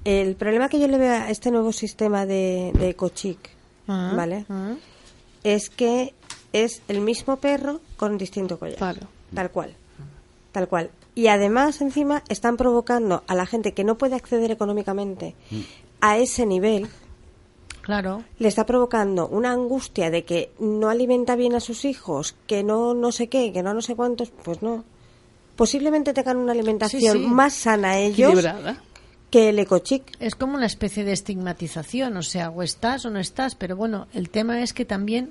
[0.04, 3.38] El problema que yo le veo a este nuevo sistema de, de Ecochic,
[3.88, 4.44] Ah, ¿vale?
[4.48, 4.74] ah.
[5.44, 6.12] Es que
[6.52, 8.76] es el mismo perro con distinto collar.
[8.78, 9.00] Claro.
[9.34, 9.74] Tal cual.
[10.52, 10.90] Tal cual.
[11.14, 15.34] Y además, encima, están provocando a la gente que no puede acceder económicamente
[16.00, 16.88] a ese nivel,
[17.86, 18.22] claro.
[18.38, 22.92] le está provocando una angustia de que no alimenta bien a sus hijos, que no
[22.92, 24.84] no sé qué, que no no sé cuántos, pues no.
[25.56, 27.18] Posiblemente tengan una alimentación Sí, sí.
[27.18, 28.82] más sana ellos Equilibrada.
[29.30, 30.02] que el ecochic.
[30.20, 34.06] Es como una especie de estigmatización, o sea, o estás o no estás, pero bueno,
[34.12, 35.30] el tema es que también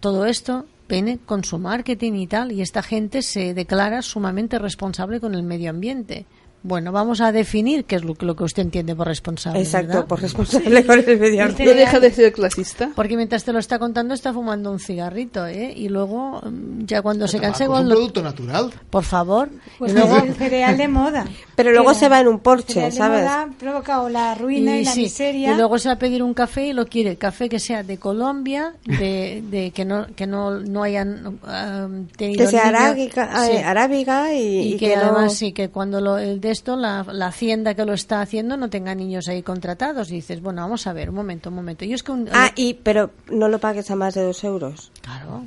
[0.00, 5.20] todo esto viene con su marketing y tal, y esta gente se declara sumamente responsable
[5.20, 6.26] con el medio ambiente.
[6.64, 9.60] Bueno, vamos a definir qué es lo, que- lo que usted entiende por responsable.
[9.60, 10.06] Exacto, ¿verdad?
[10.06, 11.64] por responsable con el medio ambiente.
[11.64, 12.90] No deja de ser clasista.
[12.94, 15.72] Porque mientras te lo está contando está fumando un cigarrito, ¿eh?
[15.76, 18.70] Y luego, mm, ya cuando se cansa es un lo- producto natural.
[18.90, 19.48] Por favor.
[19.78, 21.26] Pues y luego, es el cereal de moda.
[21.56, 23.22] Pero luego se va en un Porsche, ¿sabes?
[23.22, 25.52] moda ha provocado la ruina y, la sí, miseria.
[25.52, 27.98] y luego se va a pedir un café y lo quiere café que sea de
[27.98, 33.52] Colombia, de, de que no que no, no hayan um, tenido Que sea arábica, Sí.
[33.52, 36.51] eh, arábiga y, y, y que, que no- además sí que cuando lo, el de
[36.52, 40.40] esto la, la hacienda que lo está haciendo no tenga niños ahí contratados y dices
[40.40, 43.10] bueno vamos a ver un momento un momento yo es que un, Ah, y, pero
[43.30, 44.92] no lo pagues a más de dos euros.
[45.00, 45.44] claro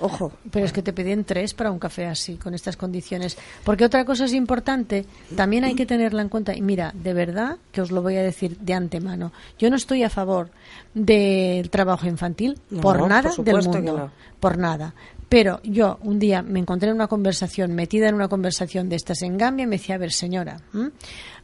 [0.00, 0.32] Ojo.
[0.50, 3.36] Pero es que te piden tres para un café así, con estas condiciones.
[3.62, 5.04] Porque otra cosa es importante,
[5.36, 6.56] también hay que tenerla en cuenta.
[6.56, 9.32] Y mira, de verdad que os lo voy a decir de antemano.
[9.58, 10.50] Yo no estoy a favor
[10.94, 13.96] del trabajo infantil No, por por nada del mundo.
[13.98, 14.10] no.
[14.40, 14.94] Por nada.
[15.32, 19.22] Pero yo un día me encontré en una conversación, metida en una conversación de estas
[19.22, 20.60] en Gambia, y me decía, a ver, señora.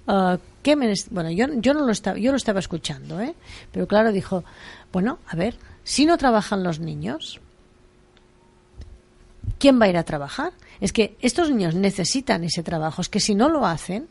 [0.07, 3.35] Ah, ¿qué me es-?" bueno, yo, yo no lo estaba, yo lo estaba escuchando, ¿eh?
[3.73, 4.45] Pero claro, dijo,
[4.93, 7.41] bueno, a ver, si no trabajan los niños,
[9.59, 10.53] ¿quién va a ir a trabajar?
[10.83, 14.07] Es que estos niños necesitan ese trabajo, es que si no lo hacen,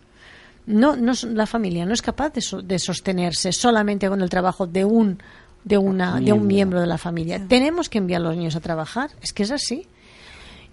[0.66, 4.66] no, no la familia no es capaz de, so- de sostenerse solamente con el trabajo
[4.66, 5.20] de un
[5.64, 6.80] de una de un Miembro.
[6.82, 7.46] de la familia.
[7.48, 9.86] Tenemos que enviar a los niños a trabajar, es que es así.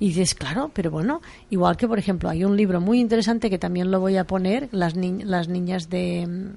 [0.00, 1.20] Y dices, claro, pero bueno,
[1.50, 4.68] igual que por ejemplo hay un libro muy interesante que también lo voy a poner,
[4.72, 6.50] las, ni- las niñas de mm,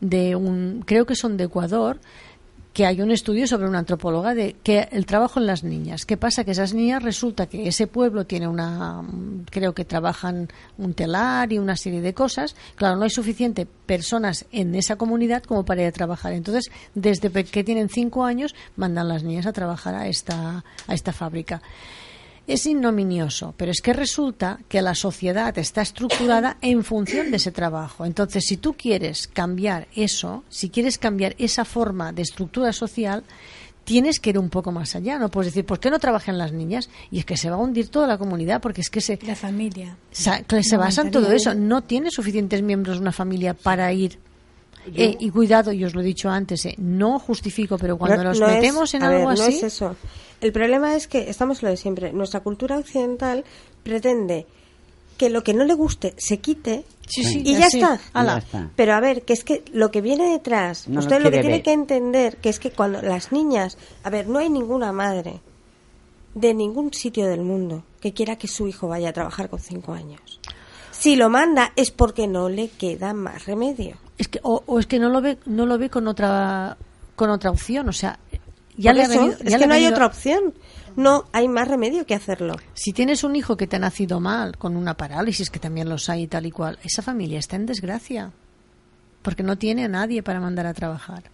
[0.00, 1.98] de un creo que son de Ecuador
[2.76, 6.04] que hay un estudio sobre una antropóloga de que el trabajo en las niñas.
[6.04, 6.44] ¿Qué pasa?
[6.44, 9.02] Que esas niñas resulta que ese pueblo tiene una,
[9.50, 12.54] creo que trabajan un telar y una serie de cosas.
[12.74, 16.34] Claro, no hay suficiente personas en esa comunidad como para ir a trabajar.
[16.34, 21.14] Entonces, desde que tienen cinco años, mandan las niñas a trabajar a esta, a esta
[21.14, 21.62] fábrica.
[22.46, 27.50] Es ignominioso, pero es que resulta que la sociedad está estructurada en función de ese
[27.50, 28.04] trabajo.
[28.04, 33.24] Entonces, si tú quieres cambiar eso, si quieres cambiar esa forma de estructura social,
[33.82, 35.18] tienes que ir un poco más allá.
[35.18, 36.88] No puedes decir, ¿por qué no trabajan las niñas?
[37.10, 39.34] Y es que se va a hundir toda la comunidad porque es que se, La
[39.34, 39.96] familia.
[40.12, 41.52] se No basa en todo eso.
[41.54, 44.18] No tiene suficientes miembros una familia para ir.
[44.94, 48.22] Eh, y cuidado, yo os lo he dicho antes, eh, no justifico, pero cuando No-
[48.30, 49.42] nos no es- metemos en a algo ver, así.
[49.42, 49.96] No es eso.
[50.40, 53.44] El problema es que, estamos lo de siempre, nuestra cultura occidental
[53.82, 54.46] pretende
[55.16, 58.00] que lo que no le guste se quite Sí, sí, y ya está.
[58.12, 58.32] Ala.
[58.32, 58.70] Ya está.
[58.74, 61.62] Pero a ver, que es que lo que viene detrás, No usted lo, que tiene
[61.62, 65.40] que entender, que es que cuando las niñas, a ver, no hay ninguna madre
[66.34, 69.92] de ningún sitio del mundo que quiera que su hijo vaya a trabajar con cinco
[69.92, 70.40] años.
[70.90, 73.96] Si lo manda es porque no le queda más remedio.
[74.18, 76.76] Es que, o, o es que no lo ve, no lo ve con otra,
[77.14, 77.88] con otra opción.
[77.88, 78.18] O sea,
[78.76, 79.36] ya Por le ha eso, venido.
[79.40, 80.54] es ya que le no hay otra opción.
[80.96, 82.56] No hay más remedio que hacerlo.
[82.72, 86.08] Si tienes un hijo que te ha nacido mal, con una parálisis, que también los
[86.08, 88.32] hay y tal y cual, esa familia está en desgracia.
[89.20, 91.24] Porque no tiene a nadie para mandar a trabajar.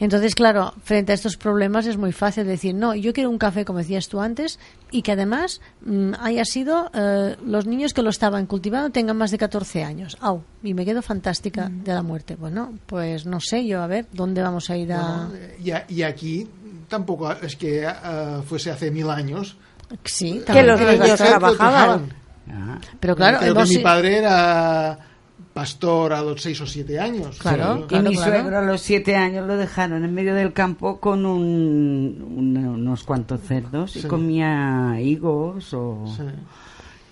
[0.00, 3.64] Entonces, claro, frente a estos problemas es muy fácil decir, no, yo quiero un café,
[3.64, 4.58] como decías tú antes,
[4.90, 9.30] y que además mm, haya sido eh, los niños que lo estaban cultivando tengan más
[9.30, 10.16] de 14 años.
[10.20, 12.34] Au, y me quedo fantástica de la muerte.
[12.36, 15.28] Bueno, pues no sé yo, a ver, ¿dónde vamos a ir a...?
[15.28, 16.48] Bueno, y, a- y aquí
[16.88, 19.56] tampoco es que ah, fuese hace mil años.
[20.04, 22.12] Sí, Que también los Eh, niños que trabajaban.
[23.00, 24.98] Pero claro, Creo hemos- que mi padre era
[25.54, 27.38] pastor a los seis o siete años.
[27.38, 27.94] Claro, Sí.
[27.96, 28.32] y mi claro.
[28.32, 33.04] suegro a los siete años lo dejaron en medio del campo con un, un- unos
[33.04, 36.04] cuantos cerdos y comía higos o...
[36.16, 36.22] Sí.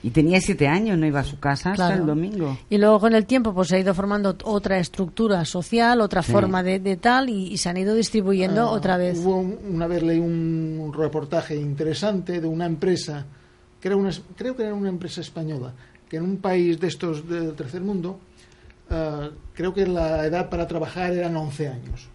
[0.04, 2.58] Y tenía siete años, no iba a su casa hasta el domingo.
[2.68, 6.32] Y luego con el tiempo pues se ha ido formando otra estructura social, otra Sí.
[6.32, 9.16] forma de, de tal y, y se han ido distribuyendo Ah, otra vez.
[9.20, 13.24] Hubo un- una vez leí un reportaje interesante de una empresa,
[13.80, 15.72] que era una, creo que era una empresa española,
[16.08, 18.18] que en un país de estos del tercer mundo,
[18.90, 22.08] ah, creo que la edad para trabajar eran 11 años.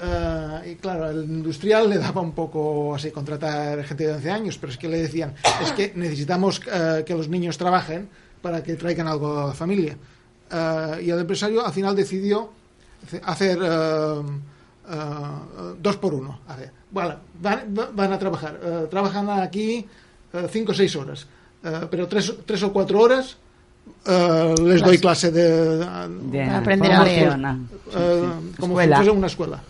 [0.00, 4.58] Ah, y claro, al industrial le daba un poco así contratar gente de 11 años,
[4.58, 8.08] pero es que le decían, es que necesitamos ah, que los niños trabajen
[8.40, 9.96] para que traigan algo a la familia.
[11.00, 12.50] Y el empresario al final decidió
[13.22, 13.58] hacer
[15.80, 16.40] dos por uno.
[16.46, 19.86] A ver, bueno, van, van a trabajar, trabajan aquí
[20.50, 21.26] cinco o seis horas,
[21.90, 23.38] pero tres, tres o cuatro horas
[24.06, 25.78] ah, les doy clase de,
[26.30, 27.36] De aprender a leer.
[27.94, 28.56] eh, sí.
[28.60, 28.96] como Escuela.
[28.96, 29.62] si fuese una escuela.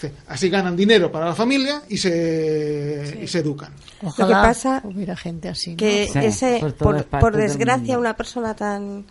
[0.00, 3.72] Sí, Así ganan dinero para la familia y se, y se educan.
[4.02, 5.72] Ojalá pasa hubiera gente así.
[5.72, 5.76] ¿no?
[5.76, 9.06] que Sí, ese por por, desgracia una persona tan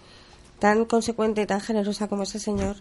[0.59, 2.77] tan consecuente y tan generosa como ese señor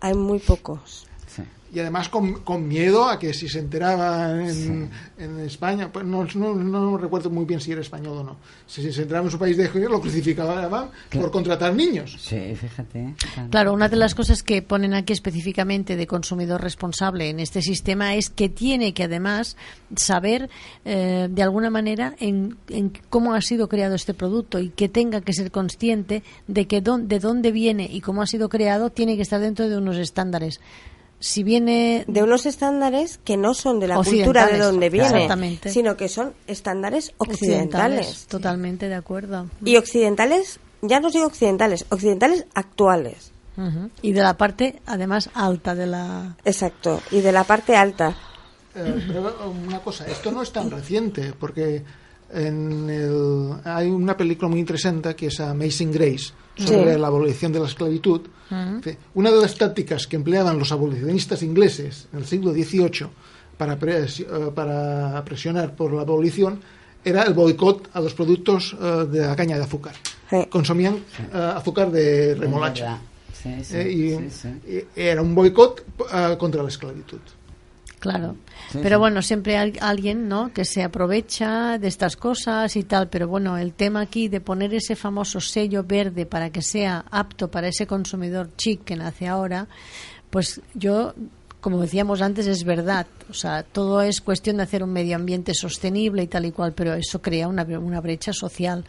[0.00, 1.42] hay muy pocos Sí.
[1.74, 4.88] y además con, con miedo a que si se enteraba en,
[5.18, 8.36] en España, pues no, no, no recuerdo muy bien si era español o no,
[8.66, 12.16] si se enteraba en su país de origen lo crucificaban por contratar niños.
[12.18, 13.14] Sí, fíjate.
[13.50, 18.14] Claro, una de las cosas que ponen aquí específicamente de consumidor responsable en este sistema
[18.14, 19.56] es que tiene que además
[19.94, 20.48] saber
[20.86, 25.20] eh, de alguna manera en, en cómo ha sido creado este producto y que tenga
[25.20, 29.16] que ser consciente de que don- de dónde viene y cómo ha sido creado tiene
[29.16, 30.60] que estar dentro de unos estándares.
[31.20, 35.08] Si viene de unos estándares que no son de la cultura de Occidentales, donde viene,
[35.08, 35.70] exactamente.
[35.70, 38.26] sino que son estándares occidentales.
[38.28, 39.48] totalmente de acuerdo.
[39.64, 43.32] Y occidentales, ya no digo occidentales, occidentales actuales.
[43.56, 43.90] Ujú.
[44.02, 46.36] Y de la parte, además, alta de la...
[46.44, 48.16] Exacto, y de la parte alta.
[48.76, 51.82] Eh, pero una cosa, esto no es tan reciente, porque
[52.32, 57.00] en el- hay una película muy interesante que es Amazing Grace, sobre Sí.
[57.00, 58.20] la abolición de la esclavitud.
[59.14, 63.08] Una de las tácticas que empleaban los abolicionistas ingleses en el siglo XVIII
[63.56, 66.60] para, pres- eh, para presionar por la abolición
[67.04, 69.94] era el boicot a los productos eh, de la caña de azúcar.
[70.30, 70.36] Sí.
[70.50, 70.96] Consumían
[71.32, 72.98] eh, azúcar de remolacha.
[73.32, 74.84] Sí, sí, Eh, y, sí, sí.
[74.96, 75.84] y era un boicot
[76.38, 77.20] contra la esclavitud.
[77.98, 78.36] Claro.
[78.70, 79.00] Sí, pero sí.
[79.00, 80.52] bueno, siempre hay alguien, ¿no?
[80.52, 83.08] Que se aprovecha de estas cosas y tal.
[83.08, 87.50] Pero bueno, el tema aquí de poner ese famoso sello verde para que sea apto
[87.50, 89.66] para ese consumidor chic que nace ahora,
[90.30, 91.14] pues yo,
[91.60, 93.06] como decíamos antes, es verdad.
[93.30, 96.72] O sea, todo es cuestión de hacer un medio ambiente sostenible y tal y cual,
[96.74, 98.84] pero eso crea una, una brecha social.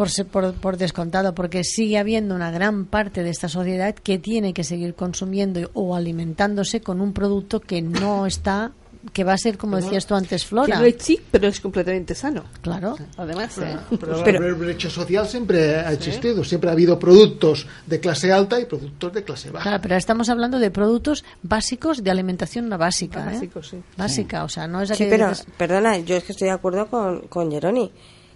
[0.00, 4.18] Por, se- por, por descontado, porque sigue habiendo una gran parte de esta sociedad que
[4.18, 8.72] tiene que seguir consumiendo o alimentándose con un producto que no está,
[9.12, 10.78] que va a ser, como decías tú antes, Que Flora.
[10.78, 12.44] no es chic, pero es completamente sano.
[12.62, 12.96] Claro.
[13.18, 13.76] Además, ¿eh?
[14.00, 18.58] Pero, Pero- la brecha social siempre ha existido, siempre ha habido productos de clase alta
[18.58, 19.64] y productos de clase baja.
[19.64, 23.20] Claro, pero estamos hablando de productos básicos de alimentación básica.
[23.20, 23.34] ¿eh?
[23.34, 23.76] Básicos, sí.
[23.98, 26.54] Básica, o sea, no es Sí, aquello pero, que perdona, yo es que estoy de
[26.54, 27.90] acuerdo con, con Geroni.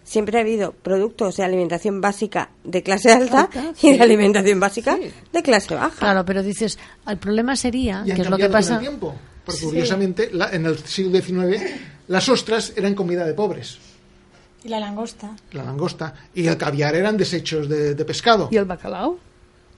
[0.05, 3.93] Siempre ha habido productos de alimentación básica de clase alta Alta, y sí.
[3.97, 5.11] de alimentación básica Sí.
[5.33, 5.97] de clase baja.
[5.99, 8.75] Claro, pero dices, el problema sería, Y que es lo que pasa.
[8.75, 9.15] el tiempo.
[9.47, 11.63] Porque curiosamente, la- en el siglo XIX,
[12.09, 13.79] las ostras eran comida de pobres,
[14.63, 15.31] Y la langosta.
[15.53, 18.49] la langosta, y el caviar eran desechos de, de pescado.
[18.51, 19.19] ¿Y el bacalao?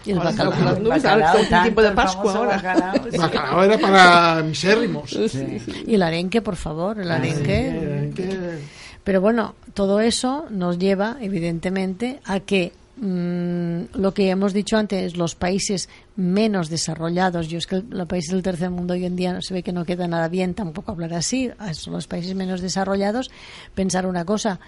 [0.05, 0.53] Y el bacalao.
[0.79, 2.57] No, tiempo de el Pascua ahora.
[2.57, 3.17] bacalao, sí.
[3.19, 5.11] Bacalao era para misérrimos.
[5.11, 5.59] Sí.
[5.87, 7.69] Y el arenque, por favor, el arenque.
[7.73, 14.53] Eh, que- Pero bueno, todo eso nos lleva, evidentemente, a que mm, lo que hemos
[14.53, 19.05] dicho antes, los países menos desarrollados, yo es que los países del tercer mundo hoy
[19.05, 22.09] en día no se ve que no queda nada bien tampoco hablar así, a los
[22.09, 23.31] países menos desarrollados,
[23.77, 24.59] pensar una cosa.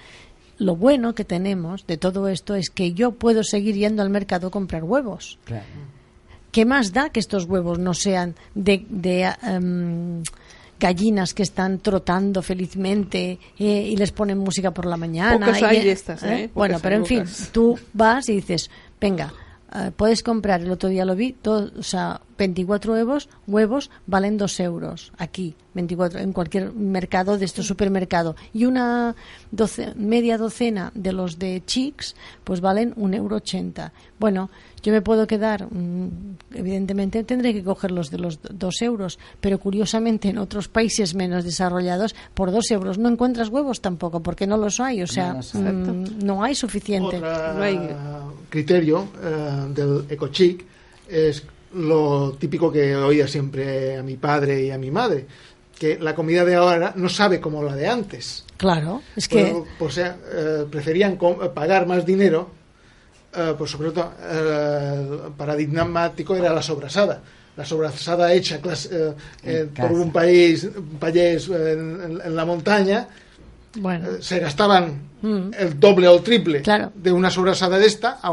[0.58, 4.46] Lo bueno que tenemos de todo esto es que yo puedo seguir yendo al mercado
[4.46, 5.40] a comprar huevos.
[5.46, 5.64] Claro.
[6.52, 10.22] ¿Qué más da que estos huevos no sean de, de, em,
[10.78, 15.38] gallinas que están trotando felizmente eh, y les ponen música por la mañana?
[15.46, 16.50] Pocas y- hay estas, ¿eh?
[16.54, 19.32] Bueno, Pocas pero en fin, tú vas y dices, venga,
[19.74, 24.38] eh, puedes comprar, el otro día lo vi, todo, o sea, 24 huevos, huevos valen
[24.38, 28.34] 2 euros aquí, 24, en cualquier mercado de estos supermercado.
[28.54, 29.14] Y una
[29.52, 32.14] doce- media docena de los de Chicks,
[32.44, 33.36] pues valen 1,80 euro.
[33.36, 33.92] ochenta.
[34.18, 34.48] Bueno,
[34.82, 36.08] yo me puedo quedar, mm,
[36.54, 41.44] evidentemente tendré que coger los de los 2 euros, pero curiosamente en otros países menos
[41.44, 45.58] desarrollados, por 2 euros no encuentras huevos tampoco, porque no los hay, o sea, hay.
[45.58, 47.18] mm, no hay suficiente.
[47.20, 47.78] No hay-
[48.50, 50.64] criterio eh, del ecochic
[51.08, 51.42] es
[51.74, 55.26] lo típico que oía siempre a mi padre y a mi madre,
[55.78, 58.44] que la comida de ahora no sabe como la de antes.
[58.56, 61.18] Claro, es que por sea, eh, preferían
[61.54, 62.50] pagar más dinero,
[63.38, 67.20] eh, pues sobre todo eh, el paradigmático era la sobrasada.
[67.56, 72.44] La sobrasada hecha clas- eh, eh, por un país, un país en, en- en la
[72.44, 73.08] montaña,
[73.80, 75.50] bueno, eh, se gastaban Mm.
[75.58, 76.92] el doble o el triple Claro.
[76.94, 78.28] de una sobrasada de esta a,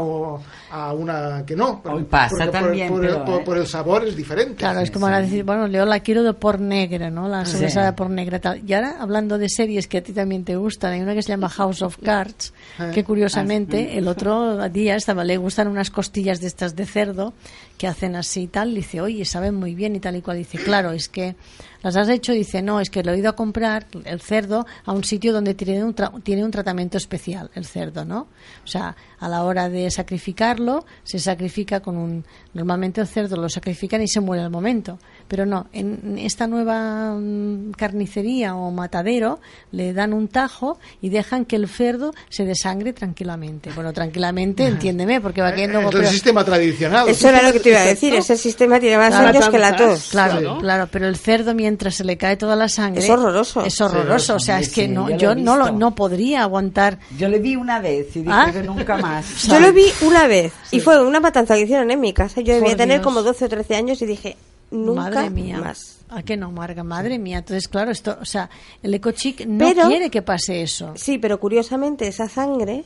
[0.70, 1.82] a una que no.
[1.84, 3.44] Hoy pasa por- también, por, pero, por- eh.
[3.44, 4.54] por el sabor es diferente.
[4.54, 5.12] Claro, es como sí.
[5.12, 7.28] ahora decir, bueno, Leo la quiero de por negra, ¿no?
[7.28, 7.52] La Sí.
[7.56, 8.62] sobrasada por negra tal.
[8.68, 11.28] Y ahora, hablando de series que a ti también te gustan, hay una que se
[11.30, 12.90] llama House of Cards, Eh.
[12.94, 17.32] que curiosamente el otro día estaba, le gustan unas costillas de estas de cerdo
[17.78, 18.74] que hacen así y tal.
[18.74, 20.38] Dice, oye, saben muy bien y tal y cual.
[20.38, 21.34] Dice, claro, es que
[21.82, 22.32] las has hecho.
[22.32, 25.54] Dice, no, es que lo he ido a comprar el cerdo a un sitio donde
[25.54, 28.28] tiene un, tra- tiene un tratamiento tratamiento especial el cerdo, ¿no?
[28.62, 32.24] O sea, a la hora de sacrificarlo, se sacrifica con un...
[32.54, 34.98] Normalmente el cerdo lo sacrifican y se muere al momento.
[35.28, 39.40] Pero no, en esta nueva mm, carnicería o matadero
[39.72, 43.70] le dan un tajo y dejan que el cerdo se desangre tranquilamente.
[43.74, 45.88] Bueno, tranquilamente, entiéndeme, porque va quedando...
[45.88, 47.08] Es el sistema tradicional.
[47.08, 48.14] Eso era lo que te iba a decir.
[48.14, 50.08] Ese sistema tiene más Claro, años que la tos.
[50.10, 50.58] Claro, Claro.
[50.58, 53.64] claro, pero el cerdo mientras se le cae toda la sangre Es horroroso.
[53.64, 56.98] Es horroroso, o sea, Sí, es que sí, no, yo no lo, no podría aguantar.
[57.18, 58.50] Yo le vi una vez y dije ¿Ah?
[58.52, 59.05] que nunca más.
[59.48, 62.40] Yo lo vi una vez y fue una matanza que hicieron en mi casa.
[62.40, 63.04] Yo debía tener Dios.
[63.04, 64.36] como 12 o 13 años y dije,
[64.70, 65.58] nunca madre mía.
[65.58, 65.98] más.
[66.08, 66.84] ¿A qué no, Marga?
[66.84, 67.38] Madre mía.
[67.38, 68.48] Entonces, claro, esto, o sea,
[68.82, 70.92] el ecochic no Pero- quiere que pase eso.
[70.96, 72.84] Sí, pero curiosamente esa sangre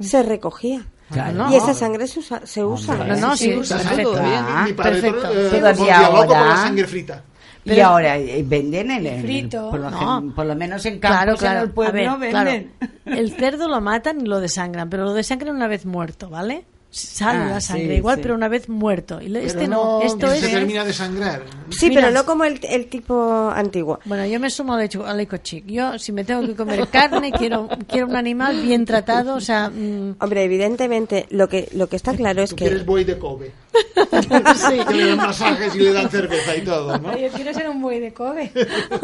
[0.00, 0.84] se recogía.
[1.10, 1.48] Claro.
[1.50, 2.42] Y esa sangre se usa.
[2.46, 2.94] Se usa.
[2.94, 4.12] No, no, sí, usa perfecto.
[4.12, 4.24] bien.
[4.46, 5.32] Ah, Mi padre perfecto.
[5.32, 6.48] eh, volvía loco por ahora.
[6.50, 7.24] la sangre frita.
[7.64, 9.70] Y ahora eh, venden en el Frito.
[9.70, 10.20] Por lo, No.
[10.20, 12.50] gen- por lo menos en campos Claro, en el pueblo ver, claro.
[12.50, 12.72] venden.
[13.06, 16.64] El cerdo lo matan y lo desangran, pero lo desangran una vez muerto, ¿vale?
[16.92, 18.22] Sale Ah, la sangre sí, igual, sí.
[18.22, 19.20] pero una vez muerto.
[19.22, 20.50] Y este Pero no, esto se es...
[20.50, 21.42] termina de sangrar.
[21.70, 22.00] Sí, Mira.
[22.00, 24.00] pero no como el, el tipo antiguo.
[24.06, 25.66] Bueno, yo me sumo al, hecho, al ecochic.
[25.66, 29.70] Yo, si me tengo que comer carne, quiero, quiero un animal bien tratado, o sea...
[29.70, 32.64] mm, Hombre, evidentemente, lo que, lo que está claro es Tú que.
[32.64, 33.52] quieres buey de Kobe.
[34.10, 37.16] Que le dan masajes y le dan cerveza y todo, ¿no?
[37.16, 38.50] Yo quiero ser un buey de Kobe.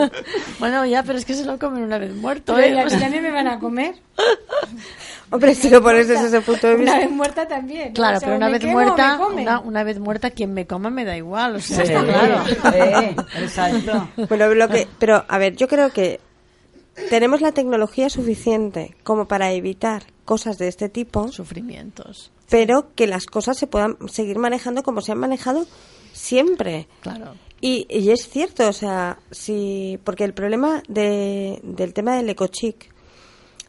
[0.59, 2.73] bueno, ya, pero es que se lo comen una vez muerto, ¿eh?
[2.75, 3.95] y a mí me van a comer.
[5.31, 6.99] Hombre, si lo pones desde ese punto de Una vista.
[7.01, 7.93] vez muerta también.
[7.93, 10.89] Claro, O sea, pero una vez quemo muerta, una, una vez muerta, quien me coma
[10.91, 12.45] me da igual, o sea, Sí, está claro.
[13.41, 14.09] exacto.
[14.29, 16.21] Bueno, lo que, pero a ver, yo creo que
[17.11, 23.27] tenemos la tecnología suficiente como para evitar cosas de este tipo, Sufrimientos, pero que las
[23.27, 25.67] cosas se puedan seguir manejando como se han manejado
[26.13, 26.89] siempre.
[27.01, 27.35] claro.
[27.59, 32.93] Y, y es cierto, o sea, sí, porque el problema de, del tema del ecochic,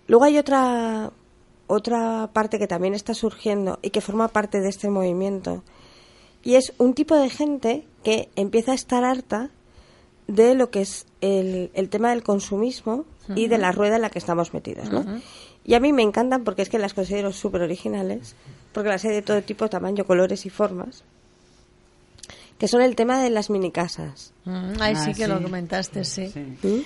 [0.07, 1.09] luego hay otra
[1.67, 5.63] otra parte que también está surgiendo y que forma parte de este movimiento
[6.43, 9.49] y es un tipo de gente que empieza a estar harta
[10.27, 13.05] de lo que es el, el tema del consumismo
[13.35, 15.03] y de la rueda en la que estamos metidos, ¿no?
[15.65, 18.35] Y a mí me encantan porque es que las considero súper originales,
[18.71, 21.03] porque las hay de todo tipo, tamaño, colores y formas,
[22.57, 24.31] que son el tema de las mini casas.
[24.45, 25.29] Mm, Ay, Ah, sí que sí.
[25.29, 26.29] lo comentaste, sí.
[26.29, 26.39] Sí.
[26.67, 26.81] ¿Mm?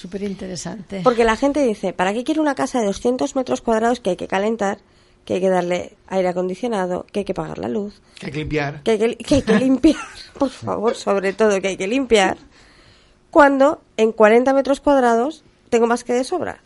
[0.00, 1.02] Súper interesante.
[1.04, 4.16] Porque la gente dice, ¿para qué quiero una casa de 200 metros cuadrados que hay
[4.16, 4.78] que calentar,
[5.26, 8.38] que hay que darle aire acondicionado, que hay que pagar la luz, Que hay que
[8.38, 8.82] limpiar.
[8.82, 10.00] que hay que, que hay que limpiar,
[10.38, 12.38] por favor, sobre todo que hay que limpiar,
[13.30, 16.62] cuando en 40 metros cuadrados tengo más que de sobra?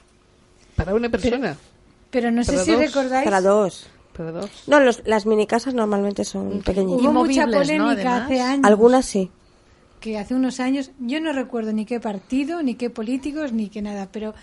[0.77, 1.57] Para una persona.
[2.13, 2.81] Pero no sé si dos.
[2.81, 3.25] recordáis.
[3.25, 3.89] Para dos.
[4.17, 4.51] Para dos.
[4.69, 7.03] No, los, las mini casas normalmente son pequeñitas.
[7.03, 8.65] Hubo mucha polémica hace años.
[8.65, 9.29] Algunas sí.
[10.05, 13.81] Que hace unos años, yo no recuerdo ni qué partido, ni qué políticos, ni qué
[13.81, 14.35] nada, pero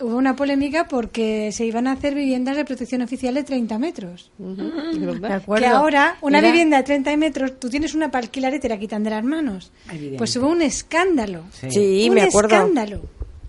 [0.00, 4.30] hubo una polémica porque se iban a hacer viviendas de protección oficial de 30 metros.
[5.30, 5.66] Acuerdo.
[5.66, 8.68] Que ahora, una Era- vivienda de 30 metros, tú tienes una para alquilar y te
[8.70, 9.72] la quitan de las manos.
[9.90, 10.16] Evidente.
[10.16, 11.44] Pues hubo un escándalo.
[11.52, 11.68] Sí.
[11.70, 12.54] Sí, un me acuerdo.
[12.56, 13.00] escándalo.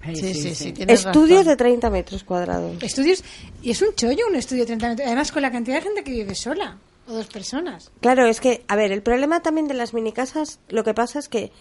[0.04, 0.74] Ay, Sí, sí, sí.
[0.88, 1.48] Estudios razón.
[1.48, 2.84] de 30 metros cuadrados.
[2.84, 3.24] Estudios,
[3.64, 6.04] y es un chollo un estudio de 30 metros, además con la cantidad de gente
[6.04, 6.78] que vive sola,
[7.08, 7.92] o dos personas.
[8.02, 11.20] Claro, es que, a ver, el problema también de las mini casas, lo que pasa
[11.20, 11.52] es que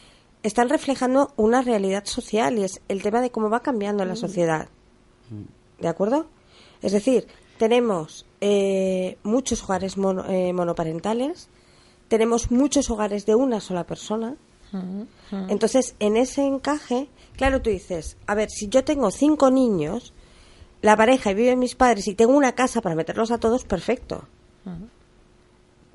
[0.43, 4.69] están reflejando una realidad social y es el tema de cómo va cambiando la sociedad.
[5.81, 6.27] ¿De acuerdo?
[6.83, 7.27] Es decir,
[7.59, 11.49] tenemos eh, muchos hogares mono- eh, monoparentales,
[12.09, 14.37] tenemos muchos hogares de una sola persona.
[15.49, 20.13] Entonces, en ese encaje, claro, tú dices, a ver, si yo tengo cinco niños,
[20.83, 24.25] la pareja y viven mis padres y tengo una casa para meterlos a todos, perfecto.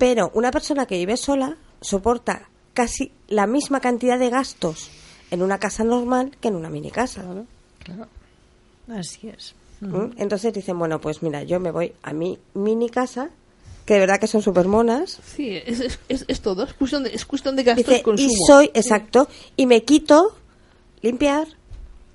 [0.00, 4.90] Pero una persona que vive sola soporta casi la misma cantidad de gastos
[5.30, 7.22] en una casa normal que en una mini casa.
[7.84, 8.08] Claro.
[8.88, 9.54] Así es.
[9.80, 10.12] ¿Mm?
[10.16, 13.28] Entonces dicen, bueno, pues mira, yo me voy a mi mini casa,
[13.84, 15.20] que de verdad que son súper monas.
[15.22, 16.64] Sí, es, es, es, es todo.
[16.64, 18.30] Es cuestión de, es cuestión de gastos Dice, consumo.
[18.30, 20.34] y soy, exacto, y me quito
[21.02, 21.46] limpiar,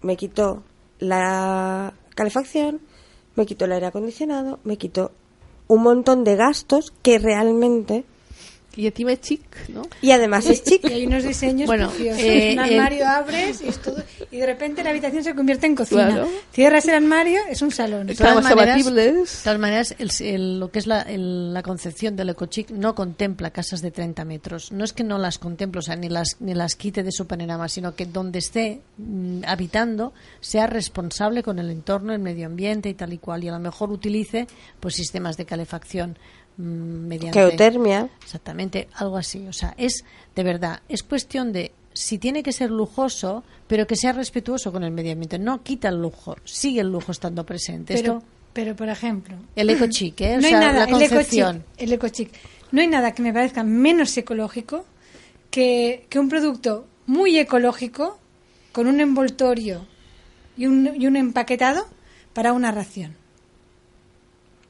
[0.02, 0.64] me quito
[1.00, 2.82] la calefacción,
[3.36, 5.12] me quito el aire acondicionado, me quito
[5.68, 8.06] un montón de gastos que realmente...
[8.76, 9.84] Y encima es chic, ¿no?
[10.02, 10.84] Y además es chic.
[10.90, 12.22] Y hay unos diseños Bueno, preciosos.
[12.24, 15.66] eh, un el- armario abres y, es todo, y de repente la habitación se convierte
[15.66, 16.08] en cocina.
[16.08, 16.28] Claro.
[16.54, 18.08] Cierras el armario, es un salón.
[18.08, 19.38] De todas maneras- abatibles.
[19.38, 22.96] De todas maneras, el- el- lo que es la, el- la concepción del ecochic no
[22.96, 24.72] contempla casas de 30 metros.
[24.72, 27.28] No es que no las contemple, o sea, ni las, ni las quite de su
[27.28, 32.90] panorama, sino que donde esté mm, habitando sea responsable con el entorno, el medio ambiente
[32.90, 33.44] y tal y cual.
[33.44, 34.48] Y a lo mejor utilice
[34.80, 36.18] pues sistemas de calefacción
[36.58, 37.40] mediante...
[37.40, 38.10] Geotermia.
[38.24, 39.48] Exactamente, algo así.
[39.48, 40.04] O sea, es
[40.36, 44.84] de verdad, es cuestión de si tiene que ser lujoso, pero que sea respetuoso con
[44.84, 45.40] el medio ambiente.
[45.40, 47.94] No quita el lujo, sigue el lujo estando presente.
[47.96, 50.36] Pero, Esto, pero por ejemplo, el ecochic, ¿eh?
[50.38, 52.32] O no hay nada, la el el ecochic.
[52.72, 54.86] No hay nada que me parezca menos ecológico
[55.50, 58.20] que, que un producto muy ecológico
[58.74, 59.88] con un envoltorio
[60.58, 61.88] y un, y un empaquetado
[62.34, 63.16] para una ración.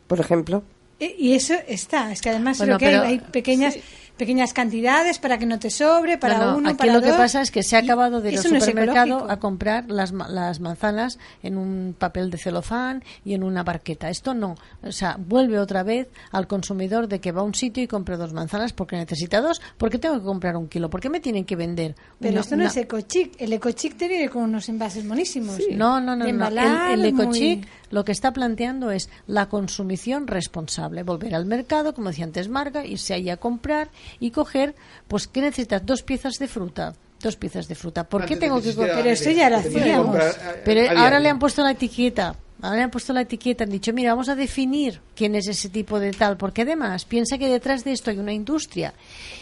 [0.08, 0.62] Por ejemplo.
[1.00, 3.78] E- Y eso está, es que además Bueno, lo que hay, pero- hay pequeñas
[4.18, 7.10] pequeñas cantidades para que no te sobre, para No, no, uno, aquí para lo que
[7.10, 10.62] dos, pasa es que se ha acabado de eso no supermercado a comprar las, las
[10.62, 14.10] manzanas en un papel de celofán y en una barqueta.
[14.10, 14.56] Esto no.
[14.84, 18.16] O sea, vuelve otra vez al consumidor de que va a un sitio y compra
[18.16, 19.62] dos manzanas porque necesita dos.
[19.78, 20.90] ¿Por qué tengo que comprar un kilo?
[20.90, 21.94] ¿Por qué me tienen que vender?
[22.18, 23.34] Pero una- esto no una- es ecochic.
[23.38, 25.58] El ecochic te viene con unos envases monísimos.
[25.74, 26.48] No, no, no, no.
[26.48, 31.04] El, el muy- ecochic lo que está planteando es la consumición responsable.
[31.04, 33.90] Volver al mercado, como decía antes Marga, irse ahí a comprar
[34.20, 34.76] y coger,
[35.08, 35.86] pues, ¿qué necesitas?
[35.86, 36.94] Dos piezas de fruta.
[37.22, 38.04] Dos piezas de fruta.
[38.04, 40.16] ¿Por qué Antes tengo que que existiera co- Pero esto ya lo hacíamos.
[40.18, 42.36] a- Pero ahora le han puesto la etiqueta.
[42.62, 45.70] Ahora le han puesto la etiqueta, han dicho, mira, vamos a definir quién es ese
[45.70, 48.94] tipo de tal, porque además piensa que detrás de esto hay una industria.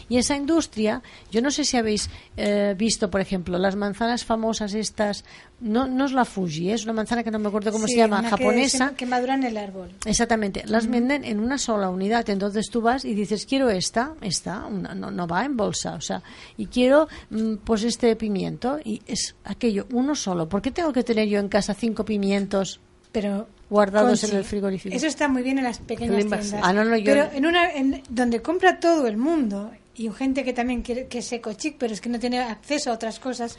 [0.09, 1.01] Y esa industria,
[1.31, 5.23] yo no sé si habéis eh, visto, por ejemplo, las manzanas famosas estas,
[5.61, 6.73] no, no es la Fuji, ¿eh?
[6.73, 8.89] es una manzana que no me acuerdo cómo Sí, se llama, que japonesa.
[8.89, 9.89] se- Que, madura en el árbol.
[10.05, 12.27] Exactamente, las venden en una sola unidad.
[12.29, 16.01] Entonces tú vas y dices, quiero esta, esta, una- no, no va en bolsa, o
[16.01, 16.21] sea,
[16.57, 20.49] y quiero mm, pues este pimiento, y es aquello, uno solo.
[20.49, 22.79] ¿Por qué tengo que tener yo en casa cinco pimientos?
[23.13, 24.93] Pero Guardados Conchi, en el frigorífico.
[24.95, 26.53] Eso está muy bien en las pequeñas tiendas.
[26.61, 30.43] Ah, no, no, yo- Pero en una en donde compra todo el mundo y gente
[30.43, 33.57] que también quiere que es ecochic, pero es que no tiene acceso a otras cosas,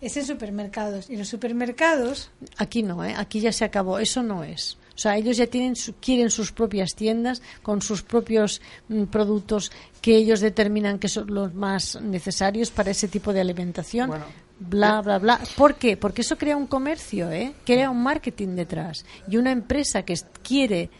[0.00, 1.08] es en supermercados.
[1.10, 3.14] Y los supermercados, Aquí no, ¿eh?
[3.16, 4.76] aquí ya se acabó, eso no es.
[4.94, 9.70] O sea, ellos ya tienen su- quieren sus propias tiendas con sus propios mm, productos
[10.00, 14.08] que ellos determinan que son los más necesarios para ese tipo de alimentación.
[14.08, 14.24] Bueno.
[14.60, 15.40] Bla, bla, bla.
[15.56, 15.96] ¿Por qué?
[15.96, 17.52] Porque eso crea un comercio, ¿eh?
[17.64, 20.90] Crea un marketing detrás y una empresa que quiere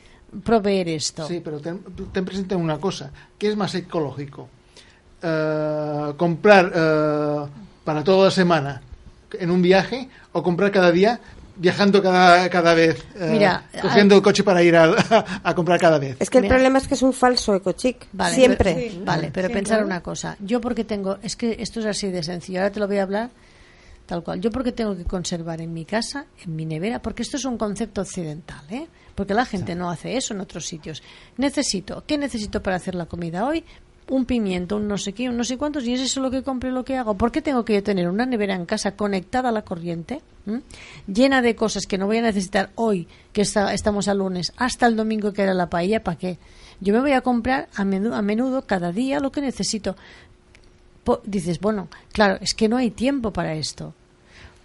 [0.45, 1.27] proveer esto.
[1.27, 1.81] Sí, pero ten,
[2.13, 3.11] ten presente una cosa.
[3.37, 4.49] ¿Qué es más ecológico?
[5.23, 7.47] Eh, ¿Comprar eh,
[7.85, 8.81] para toda la semana
[9.33, 11.19] en un viaje o comprar cada día
[11.57, 13.05] viajando cada, cada vez?
[13.17, 14.95] eh, Mira, cogiendo hay- el coche para ir a,
[15.43, 16.17] a comprar cada vez.
[16.21, 16.55] Es que el Mira.
[16.55, 18.07] problema es que es un falso ecochic.
[18.13, 18.75] Vale, Siempre.
[18.75, 19.03] pero- Sí.
[19.05, 19.55] vale, pero Siempre.
[19.63, 20.37] pensar una cosa.
[20.39, 22.61] Yo porque tengo, es que esto es así de sencillo.
[22.61, 23.31] Ahora te lo voy a hablar
[24.09, 24.41] tal cual.
[24.41, 27.57] Yo porque tengo que conservar en mi casa, en mi nevera, porque esto es un
[27.59, 28.89] concepto occidental, ¿eh?
[29.15, 31.03] Porque la gente no hace eso en otros sitios.
[31.37, 33.63] Necesito, ¿qué necesito para hacer la comida hoy?
[34.11, 36.43] Un pimiento, un no sé qué, un no sé cuántos, y es eso lo que
[36.43, 37.15] compro y lo que hago.
[37.19, 40.63] ¿Por qué tengo que yo tener una nevera en casa conectada a la corriente, ¿m?
[41.07, 44.87] llena de cosas que no voy a necesitar hoy, que está- estamos a lunes, hasta
[44.87, 46.03] el domingo que era la paella?
[46.03, 46.39] ¿Para qué?
[46.81, 49.95] Yo me voy a comprar a menudo, a menudo cada día lo que necesito.
[51.05, 53.93] Po- dices, bueno, claro, es que no hay tiempo para esto.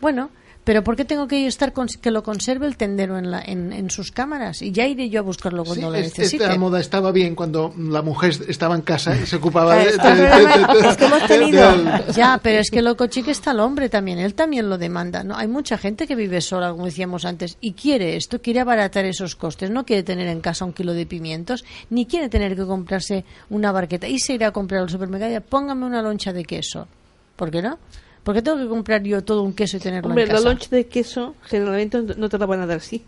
[0.02, 0.30] Bueno,
[0.66, 3.42] pero ¿por qué tengo que yo estar cons- que lo conserve el tendero en, la,
[3.42, 4.62] en, en sus cámaras?
[4.62, 6.42] Y ya iré yo a buscarlo Sí, cuando lo es- necesite.
[6.46, 9.98] esta moda estaba bien cuando la mujer estaba en casa y se ocupaba de, es
[9.98, 11.74] que el de- de- problema es que hemos tenido-
[12.14, 15.36] Ya, pero es que loco chique está el hombre también, él también lo demanda, ¿no?
[15.36, 19.36] Hay mucha gente que vive sola, como decíamos antes, y quiere esto, quiere abaratar esos
[19.36, 23.26] costes, no quiere tener en casa un kilo de pimientos, ni quiere tener que comprarse
[23.50, 26.88] una barqueta y se irá a comprar al supermercado y póngame una loncha de queso.
[27.36, 27.78] ¿Por qué no?
[28.24, 30.48] ¿Por qué tengo que comprar yo todo un queso y tenerlo Hombre, en la casa?
[30.48, 33.04] loncha de queso generalmente no- te la van a dar así.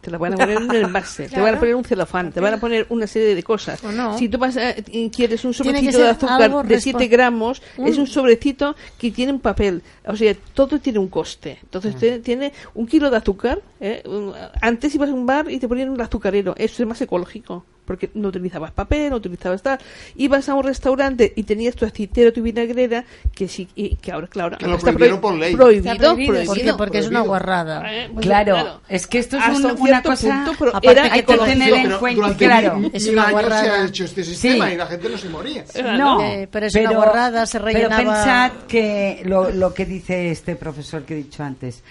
[0.00, 2.38] Te la van a poner en el envase, te van a poner un celofán, te
[2.38, 3.82] van a poner una serie de cosas.
[3.82, 4.16] No.
[4.16, 4.74] Si tú vas a-
[5.10, 9.32] quieres un sobrecito de azúcar de respon- 7 gramos, Un- es un sobrecito que tiene
[9.32, 9.82] un papel.
[10.06, 11.58] O sea, todo tiene un coste.
[11.62, 13.60] Entonces, te- tiene un kilo de azúcar.
[13.80, 14.02] ¿eh?
[14.06, 16.54] Un- Antes ibas a un bar y te ponían un azucarero.
[16.56, 17.64] Eso es más ecológico.
[17.86, 19.78] Porque no utilizabas papel, no utilizabas tal.
[20.16, 24.26] Ibas a un restaurante y tenías tu aceitero, tu vinagrera, que sí, y que ahora,
[24.26, 25.54] claro, Que ahora lo está prohibieron prohi- por ley.
[25.54, 26.76] Prohibido, Está prohibido, prohibido.
[26.76, 27.28] Porque es una prohibido.
[27.30, 27.94] guarrada.
[27.94, 31.02] Eh, pues, Claro, es que esto es un- un una cosa- punto, pero aparte era
[31.12, 33.82] hay que tener en pero cuenta- claro, mil, es una años se guarrada.
[33.82, 34.72] ha hecho este sistema Sí.
[34.74, 35.64] y la gente no se moría.
[35.96, 40.30] No, Eh, pero es una guarrada, se Pero rellenaba- pensad que lo, lo que dice
[40.32, 41.82] este profesor que he dicho antes,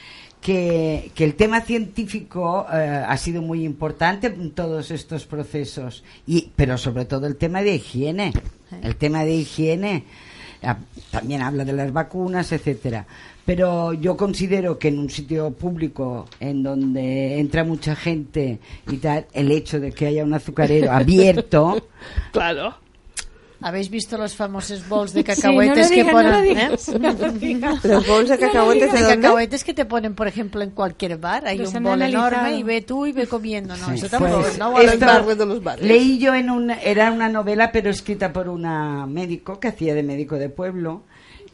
[0.46, 6.52] que, que el tema científico eh, ha sido muy importante en todos estos procesos, y,
[6.56, 8.32] pero sobre todo el tema de higiene.
[8.84, 10.04] El tema de higiene
[10.62, 10.78] ah,
[11.10, 13.08] también habla de las vacunas, etcétera.
[13.44, 19.26] Pero yo considero que en un sitio público en donde entra mucha gente y tal,
[19.34, 21.88] el hecho de que haya un azucarero abierto
[22.32, 22.85] Claro.
[23.66, 26.32] ¿Habéis visto los famosos bols de Sí, no cacahuetes que ponen?
[26.32, 26.50] no lo ¿eh?
[26.50, 27.84] digas, no lo digas.
[27.84, 29.22] Los bols de cacahuetes de de dónde?
[29.22, 31.48] cacahuetes que te ponen, por ejemplo, en cualquier bar.
[31.48, 33.76] Hay Los un bol enorme y ve tú y ve comiendo.
[33.76, 34.42] No, Sí, eso tampoco.
[34.42, 34.72] pues, no
[35.36, 35.84] de los bares.
[35.84, 40.04] Leí yo en una, era una novela, pero escrita por una médico que hacía de
[40.04, 41.02] médico de pueblo,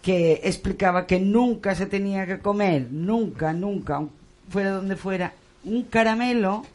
[0.01, 4.03] que explicaba que nunca se tenía que comer, nunca, nunca,
[4.49, 5.31] fuera donde fuera,
[5.63, 6.65] un caramelo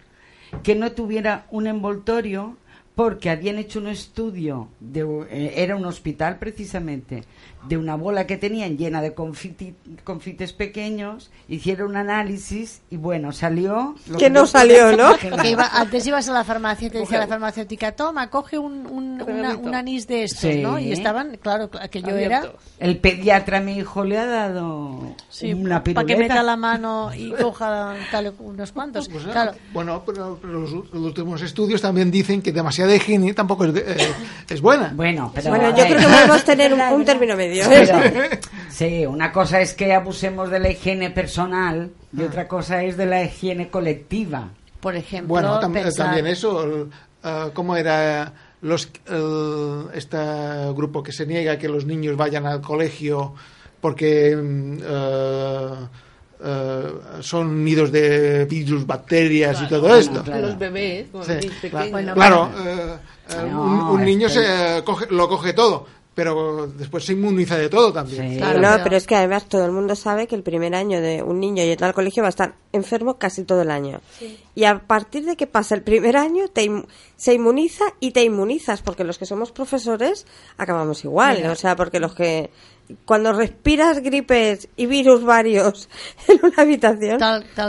[0.62, 2.56] que no tuviera un envoltorio
[2.96, 7.24] porque habían hecho un estudio, de, eh, era un hospital precisamente,
[7.68, 13.94] de una bola que tenían llena de confites pequeños, hicieron un análisis y bueno, salió...
[14.18, 15.14] que no salió, ¿no?
[15.72, 20.06] antes ibas a la farmacia y te decía la farmacéutica, toma, coge un, un, anís
[20.06, 20.78] de estos, ¿no?
[20.78, 22.52] Y estaban, claro, aquello era...
[22.78, 25.94] El pediatra, mi hijo, le ha dado una piruleta.
[25.94, 29.08] Para que meta la mano y coja tal, unos cuantos.
[29.08, 29.52] Pues, claro.
[29.72, 34.12] Bueno, pero, los, últimos estudios también dicen que demasiada higiene tampoco es, eh,
[34.48, 34.92] es buena.
[34.94, 35.50] Bueno, pero...
[35.50, 37.55] Bueno, yo creo que podemos tener un término medio.
[38.70, 42.26] sí, una cosa es que abusemos de la higiene personal y ah.
[42.26, 44.50] otra cosa es de la higiene colectiva.
[44.80, 46.88] Por ejemplo, bueno, también eso,
[47.54, 48.32] ¿cómo era
[48.62, 48.88] los
[49.94, 50.16] este
[50.74, 53.34] grupo que se niega que los niños vayan al colegio
[53.80, 55.72] porque eh,
[56.44, 60.24] eh, son nidos de virus, bacterias y todo esto.
[60.26, 61.06] Los bebés,
[62.14, 65.86] claro, eh, un, niño se lo coge todo
[66.16, 68.40] pero después se inmuniza de todo también.
[68.40, 71.38] no, pero es que además todo el mundo sabe que el primer año de un
[71.38, 74.00] niño y al colegio va a estar enfermo casi todo el año.
[74.54, 76.70] Y a partir de que pasa el primer año te
[77.16, 82.00] se inmuniza y te inmunizas, porque los que somos profesores acabamos igual, o sea, porque
[82.00, 82.48] los que
[83.04, 85.90] cuando respiras gripes y virus varios
[86.28, 87.20] en una habitación,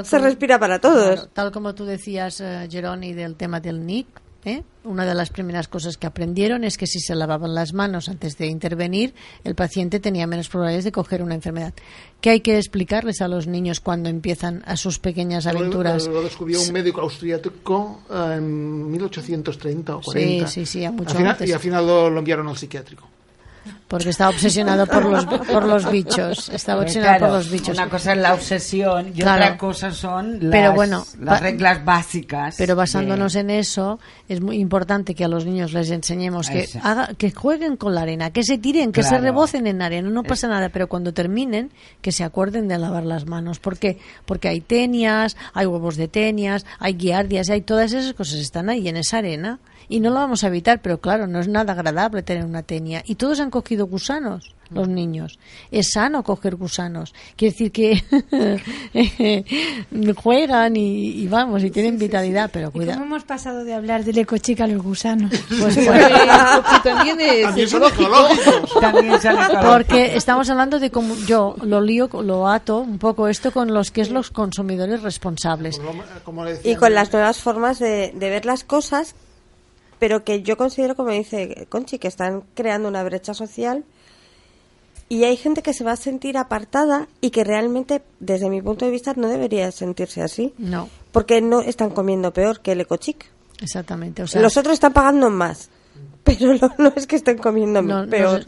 [0.06, 1.28] se respira para todos.
[1.34, 4.08] tal como tú decías, uh, Geroni, del tema del NIC,
[4.48, 4.64] ¿eh?
[4.84, 8.38] Una de las primeras cosas que aprendieron es que si se lavaban las manos antes
[8.38, 11.74] de intervenir, el paciente tenía menos probabilidades de coger una enfermedad.
[12.22, 16.08] ¿Qué hay que explicarles a los niños cuando empiezan a sus pequeñas aventuras?
[16.08, 20.48] Lo, descubrió un médico austríaco eh, en 1830 o 40.
[20.48, 23.17] Sí, sí, sí, a mucho Y al final lo enviaron al psiquiátrico
[23.88, 27.78] porque está obsesionado por los por los bichos está obsesionado por los bichos.
[27.78, 32.56] una cosa es la obsesión y otra cosa son las, pero bueno, las reglas básicas
[32.58, 37.14] pero basándonos en eso es muy importante que a los niños les enseñemos que haga,
[37.18, 40.48] que jueguen con la arena que se tiren que se rebocen en arena no pasa
[40.48, 41.72] nada pero cuando terminen
[42.02, 43.60] que se acuerden de lavar las manos.
[43.60, 48.70] Porque porque hay tenias hay huevos de tenias hay guiardias hay todas esas cosas están
[48.70, 49.60] ahí en esa arena
[49.90, 53.04] y no lo vamos a evitar, pero claro, no es nada agradable tener una tenia.
[53.06, 55.40] Y todos han cogido gusanos, los niños.
[55.72, 57.14] Es sano coger gusanos.
[57.38, 58.04] Quiere decir que
[60.16, 63.00] juegan y, vamos, y tienen vitalidad, pero cuidado.
[63.00, 65.32] ¿Cómo hemos pasado de hablar del ecochica a los gusanos?
[65.58, 65.76] Pues
[66.84, 67.74] también es...
[69.62, 73.92] Porque estamos hablando de cómo yo lo lío, lo ato un poco esto con los
[73.92, 75.80] que es los consumidores responsables.
[76.26, 79.16] Pues y con las nuevas formas de, de ver las cosas
[80.00, 83.86] pero que yo considero, como dice Conchi, que están creando una brecha social
[85.10, 88.86] y hay gente que se va a sentir apartada y que realmente, desde mi punto
[88.86, 90.54] de vista, no debería sentirse así.
[90.58, 90.90] No.
[91.12, 93.26] Porque no están comiendo peor que el ecochic.
[93.62, 94.24] Exactamente.
[94.36, 95.70] Los otros están pagando más,
[96.24, 98.46] pero no, es que estén comiendo peor.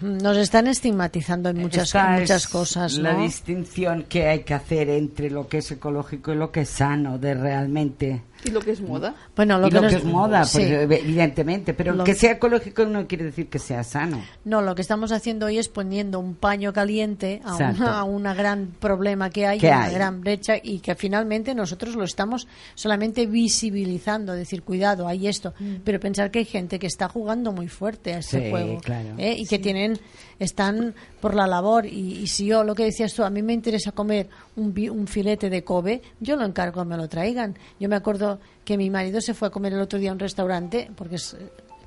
[0.00, 2.94] Nos, están estigmatizando en muchas, muchas cosas.
[2.94, 6.70] La distinción que hay que hacer entre lo que es ecológico y lo que es
[6.70, 9.14] sano, de realmente ¿Y lo que es moda?
[9.36, 13.58] Bueno, lo, que, es moda, pues, evidentemente, pero que sea ecológico no quiere decir que
[13.58, 14.22] sea sano.
[14.44, 18.68] No, lo que estamos haciendo hoy es poniendo un paño caliente a, una, un gran
[18.78, 24.62] problema que hay, una gran brecha y que finalmente nosotros lo estamos solamente visibilizando, decir,
[24.62, 25.76] cuidado, hay esto, mm.
[25.84, 28.80] pero pensar que hay gente que está jugando muy fuerte a ese juego
[29.18, 29.34] ¿eh?
[29.38, 29.98] y que tienen
[30.40, 33.92] están por la labor y, si yo, lo que decías tú, a mí me interesa
[33.92, 37.56] comer un, un filete de Kobe, yo lo encargo, me lo traigan.
[37.78, 40.18] Yo me acuerdo que mi marido se fue a comer el otro día a un
[40.18, 41.36] restaurante porque es,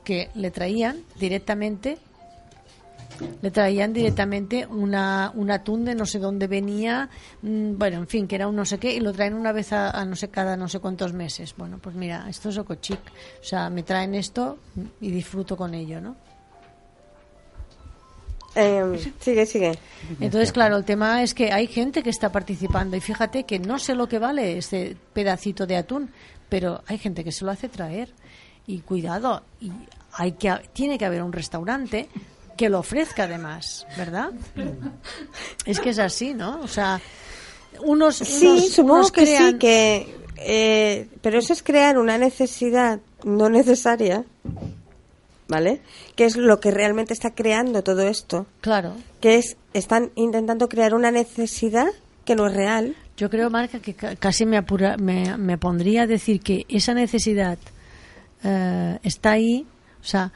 [0.03, 1.97] que le traían directamente
[3.41, 7.09] le traían directamente una, un atún de no sé dónde venía,
[7.43, 9.71] mm, bueno, en fin, que era un no sé qué, y lo traen una vez
[9.71, 11.53] a, no sé cada no sé cuántos meses.
[11.55, 12.99] Bueno, pues mira, esto es ocochic.
[13.39, 14.57] O sea, me traen esto
[14.99, 16.15] y disfruto con ello, ¿no?
[18.55, 19.79] Eh, sigue, sigue.
[20.19, 23.79] Entonces, claro, el tema es que hay gente que está participando y fíjate que no
[23.79, 26.09] sé lo que vale este pedacito de atún,
[26.49, 28.13] pero hay gente que se lo hace traer
[28.67, 29.71] y cuidado, y
[30.13, 32.07] hay que tiene que haber un restaurante
[32.55, 34.31] que lo ofrezca además, ¿verdad?
[35.65, 36.61] Es que es así, ¿no?
[36.61, 37.01] O sea,
[37.83, 44.25] unos, sí, supongo que sí, que eh, pero eso es crear una necesidad no necesaria
[45.47, 45.81] ¿vale?
[46.15, 48.45] Que es lo que realmente está creando todo esto.
[48.61, 48.93] Claro.
[49.19, 51.87] Que es, están intentando crear una necesidad
[52.25, 52.95] que no es real.
[53.17, 57.57] Yo creo, Marca, que casi me, apura, me, me pondría a decir que esa necesidad
[58.43, 59.65] eh, está ahí
[60.01, 60.31] O sea,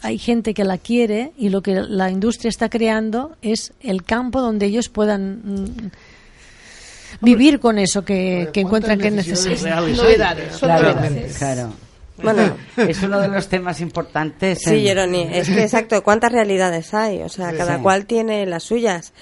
[0.00, 4.40] hay gente que la quiere y lo que la industria está creando es el campo
[4.40, 5.90] donde ellos puedan mm,
[7.20, 9.14] vivir con eso que, que encuentran que hay?
[9.16, 11.38] Novedades, son Claro, novedades.
[11.38, 11.72] claro.
[12.22, 12.56] Bueno.
[12.76, 14.60] es uno de los temas importantes.
[14.62, 17.22] Sí, en- Jeroni, es que exacto, ¿cuántas realidades hay?
[17.22, 17.82] O sea, cada Sí.
[17.82, 19.12] cual tiene las suyas.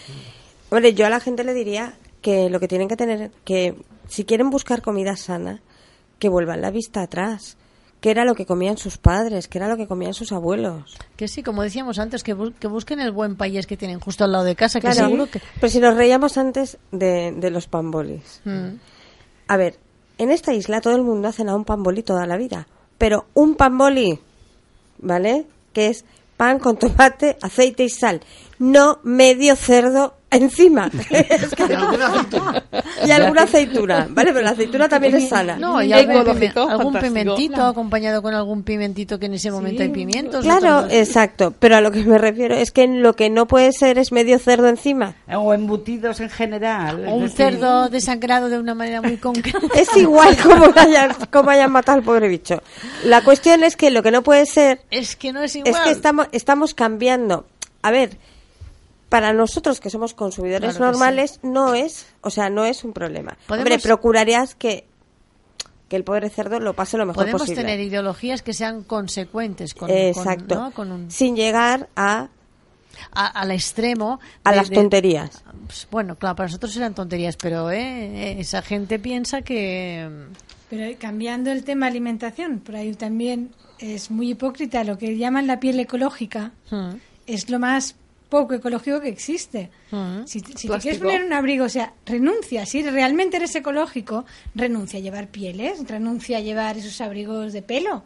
[0.70, 3.74] Hombre, yo a la gente le diría que lo que tienen que tener, que
[4.08, 5.60] si quieren buscar comida sana,
[6.18, 7.56] que vuelvan la vista atrás.
[8.00, 10.96] Que era lo que comían sus padres, que era lo que comían sus abuelos.
[11.16, 14.24] Que sí, como decíamos antes, que, bu- que busquen el buen país que tienen justo
[14.24, 15.38] al lado de casa, que Claro, seguro que...
[15.60, 18.40] pero si nos reíamos antes de, de los pambolis.
[18.46, 18.76] Mm.
[19.48, 19.78] A ver,
[20.16, 22.68] en esta isla todo el mundo ha cenado un pamboli toda la vida,
[23.00, 24.18] pero un pamboli,
[24.98, 25.46] ¿vale?
[25.72, 26.04] Que es
[26.36, 28.20] pan con tomate, aceite y sal,
[28.58, 30.90] no medio cerdo encima.
[31.10, 32.64] Es que- Y alguna aceituna.
[33.06, 34.32] y alguna aceituna, ¿vale?
[34.32, 35.56] Pero la aceituna también es sana.
[35.56, 39.82] No, y Ecológico, algún, pime- algún pimentito acompañado con algún pimentito que en ese momento
[39.82, 40.44] hay pimientos.
[40.44, 43.98] Claro, exacto, pero a lo que me refiero es que lo que no puede ser
[43.98, 45.14] es medio cerdo encima.
[45.34, 47.06] O embutidos en general.
[47.08, 49.58] o un decir, cerdo desangrado de una manera muy concreta.
[49.74, 52.62] Es igual como hayan, como hayan matado al pobre bicho.
[53.04, 55.72] La cuestión es que lo que no puede ser Es que no es igual.
[55.74, 57.46] es que estamos, estamos cambiando.
[57.82, 58.18] A ver,
[59.10, 63.36] para nosotros que somos consumidores Claro normales no es, o sea, no es un problema.
[63.46, 64.86] Podemos- Hombre, procurarías que
[65.88, 67.62] que el pobre cerdo lo pase lo mejor Podemos posible.
[67.62, 70.54] tener ideologías que sean consecuentes con, Exacto.
[70.54, 70.70] con, ¿no?
[70.70, 72.28] con un, Sin llegar a,
[73.12, 74.20] a- al extremo.
[74.44, 75.42] a de- las de- tonterías.
[75.66, 80.08] Pues, bueno, claro, para nosotros eran tonterías, pero eh, esa gente piensa que...
[80.68, 83.50] Pero eh, cambiando el tema alimentación, por ahí también
[83.80, 86.52] es muy hipócrita lo que llaman la piel ecológica.
[86.70, 86.90] mm,
[87.26, 87.96] Es lo más
[88.30, 89.68] poco ecológico que existe.
[89.90, 90.20] mm.
[90.24, 94.24] Si, te- si te quieres poner un abrigo, o sea, renuncia, si realmente eres ecológico,
[94.54, 98.02] renuncia a llevar pieles, renuncia a llevar esos abrigos de pelo.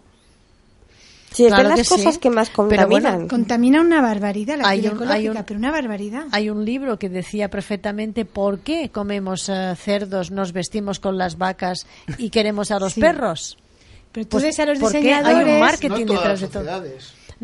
[1.32, 3.28] Sí, es Claro de las que sí, cosas que más pero bueno, contaminan.
[3.28, 6.24] Contamina una barbaridad la Hay piel un- hay ecológica, un- pero una barbaridad.
[6.30, 11.36] Hay un libro que decía perfectamente por qué comemos eh, cerdos, nos vestimos con las
[11.36, 11.86] vacas
[12.18, 13.00] y queremos a los Sí.
[13.00, 13.58] perros.
[14.12, 15.60] Pero tú Pues, ves a los ¿por qué hay un diseñadores...
[15.60, 16.64] marketing no todas detrás las de todo.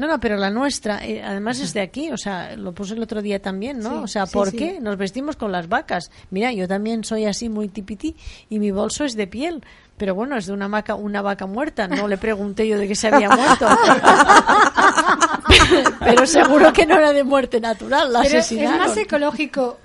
[0.01, 3.03] No, no, pero la nuestra, eh, además es de aquí, o sea, lo puse el
[3.03, 3.99] otro día también, ¿no?
[3.99, 4.57] Sí, o sea, ¿por sí.
[4.57, 6.11] qué nos vestimos con las vacas?
[6.31, 8.17] Mira, yo también soy así muy tipití
[8.49, 9.63] y mi bolso es de piel,
[9.99, 12.95] pero bueno, es de una vaca, una vaca muerta, no le pregunté yo de qué
[12.95, 13.69] se había muerto.
[16.01, 18.79] pero seguro que no era de muerte natural, la Pero es asesinaron.
[18.79, 19.77] más ecológico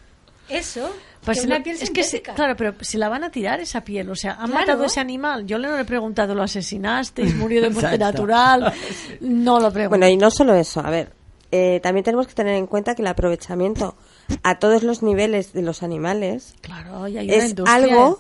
[0.48, 0.90] eso
[1.26, 2.36] Pues que si una lo- piel es que se- sintética.
[2.36, 4.54] claro, pero si la van a tirar esa piel, o sea, han Claro.
[4.68, 5.46] matado a ese animal.
[5.46, 7.36] Yo le no le he preguntado, ¿lo asesinasteis?
[7.36, 8.74] ¿Murió de muerte natural?
[9.22, 9.90] No lo pregunto.
[9.98, 11.14] Bueno, y no solo eso, a ver,
[11.52, 13.96] eh, también tenemos que tener en cuenta que el aprovechamiento
[14.44, 18.20] a todos los niveles de los animales claro, y hay una es algo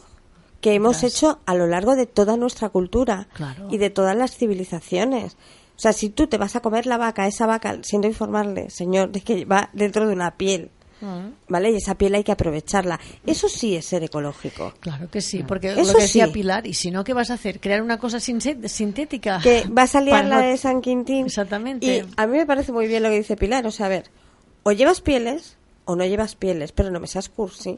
[0.62, 3.68] que hemos hecho a lo largo de toda nuestra cultura Claro.
[3.70, 5.34] y de todas las civilizaciones.
[5.76, 9.12] O sea, si tú te vas a comer la vaca, esa vaca, siendo informarle, señor,
[9.12, 10.72] de que va dentro de una piel.
[11.48, 11.72] ¿Vale?
[11.72, 13.00] Y esa piel hay que aprovecharla.
[13.26, 14.74] Eso sí es ser ecológico.
[14.80, 16.32] Claro que sí, porque Eso lo que decía sí.
[16.32, 17.60] Pilar, y si no, ¿qué vas a hacer?
[17.60, 19.40] ¿Crear una cosa sin- sintética?
[19.42, 21.26] Que va a salir la no- de San Quintín.
[21.26, 21.86] Exactamente.
[21.86, 23.66] Y a mí me parece muy bien lo que dice Pilar.
[23.68, 24.06] O sea, a ver,
[24.64, 27.78] o llevas pieles o no llevas pieles, pero no me seas cursi.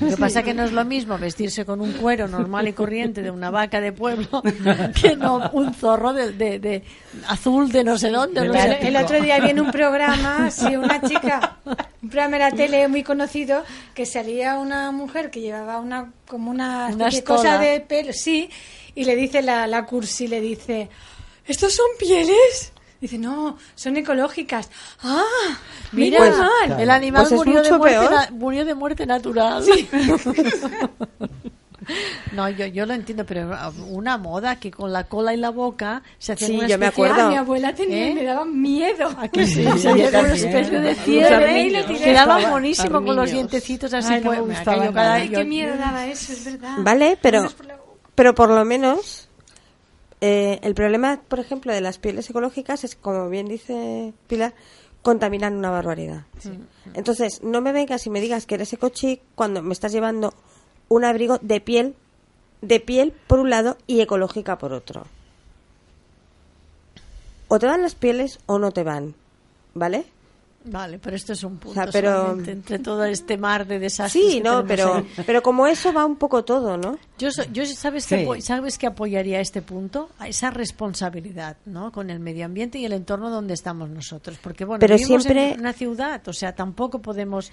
[0.00, 3.22] Lo que pasa que no es lo mismo vestirse con un cuero normal y corriente
[3.22, 4.42] de una vaca de pueblo
[5.00, 6.82] que no un zorro de, de- de
[7.28, 8.46] azul de no sé dónde.
[8.46, 8.86] no sé.
[8.86, 11.56] el otro día vi en un programa, sí, una chica,
[12.02, 16.50] un programa de la tele muy conocido, que salía una mujer que llevaba una como
[16.50, 18.50] una, Una cosa de pelo, sí,
[18.94, 20.88] y le dice la, la cursi, le dice,
[21.46, 22.72] ¿estos son pieles?
[23.00, 24.70] Dice, no, son ecológicas.
[25.02, 25.22] Ah,
[25.92, 26.80] mira, mal.
[26.80, 29.64] el animal Pues es murió, de muerte na- murió de muerte natural.
[32.32, 33.48] No, yo, yo lo entiendo, pero
[33.90, 36.86] una moda que con la cola y la boca se hacía Sí, una yo me
[36.86, 37.26] especie- acuerdo.
[37.26, 38.14] Ah, mi abuela tenía, ¿Eh?
[38.14, 39.08] me daba miedo.
[39.16, 39.54] ¿A que sí?
[39.54, 41.86] Sí, Se hacía yo como una especie de Los cierre armiños.
[41.88, 44.14] y quedaba Los monísimo con los dientecitos así.
[44.14, 46.74] Ay, no me pues, me gustaba cada- Ay, qué miedo daba eso, es verdad.
[46.78, 47.18] ¿Vale?
[47.22, 47.48] Pero,
[48.16, 49.25] pero por lo menos,
[50.20, 54.54] eh, el problema, por ejemplo, de las pieles ecológicas es, como bien dice Pilar,
[55.02, 56.24] contaminan una barbaridad.
[56.94, 60.34] Entonces, no me vengas y me digas que eres ecochic cuando me estás llevando
[60.88, 61.94] un abrigo de piel,
[62.62, 65.06] de piel por un lado y ecológica por otro.
[67.48, 69.14] O te van las pieles o no te van,
[69.74, 70.06] ¿vale?
[70.68, 73.78] Vale, pero esto es un punto O sea, pero- solamente entre todo este mar de
[73.78, 74.24] desastres.
[74.24, 75.06] Sí, que no, pero, ahí.
[75.24, 76.98] pero como eso va un poco todo, ¿no?
[77.18, 78.16] Yo, so- yo sabes Sí.
[78.26, 81.92] que sabes que apoyaría este punto, a esa responsabilidad, ¿no?
[81.92, 85.52] Con el medio ambiente y el entorno donde estamos nosotros, porque bueno, Pero vivimos siempre-
[85.52, 87.50] en una ciudad, o sea, tampoco podemos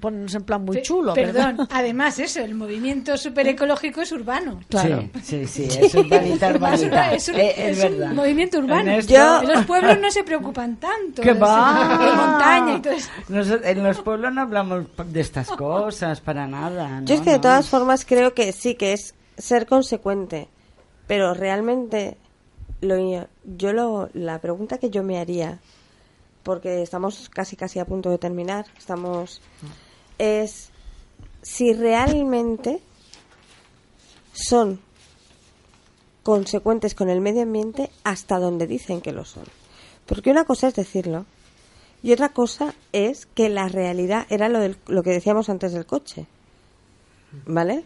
[0.00, 1.68] ponernos en plan muy Pe- chulo, Perdón, ¿verdad?
[1.72, 4.60] además eso, el movimiento super ecológico es urbano.
[4.68, 5.08] Claro.
[5.22, 7.12] Sí, sí, sí, es urbanita, urbanita.
[7.14, 8.12] Es un, Eh, es es un verdad.
[8.14, 9.00] movimiento urbano.
[9.00, 11.20] Yo- los pueblos no se preocupan tanto.
[11.22, 12.51] ¿Qué va?
[12.54, 13.10] De montaña y todo eso.
[13.28, 17.00] Nos- en los pueblos no hablamos de estas cosas para nada.
[17.04, 20.48] Yo es que de todas formas creo que sí, que es ser consecuente,
[21.06, 22.16] pero realmente
[22.80, 22.96] lo,
[23.44, 25.58] yo lo, la pregunta que yo me haría,
[26.42, 29.40] porque estamos casi casi a punto de terminar, estamos,
[30.18, 30.70] es
[31.42, 32.80] si realmente
[34.32, 34.80] son
[36.22, 39.44] consecuentes con el medio ambiente hasta donde dicen que lo son.
[40.06, 41.26] Porque una cosa es decirlo
[42.02, 45.86] y otra cosa es que la realidad era lo, del- lo que decíamos antes del
[45.86, 46.26] coche.
[47.46, 47.84] ¿Vale?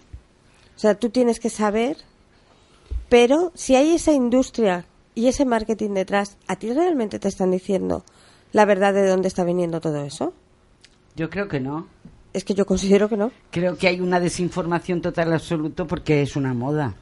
[0.76, 1.96] O sea, tú tienes que saber,
[3.08, 8.04] pero si hay esa industria y ese marketing detrás, ¿a ti realmente te están diciendo
[8.52, 10.32] la verdad de dónde está viniendo todo eso?
[11.14, 11.86] Yo creo que no.
[12.32, 13.30] Es que yo considero que no.
[13.50, 16.94] Creo que hay una desinformación total absoluto porque es una moda.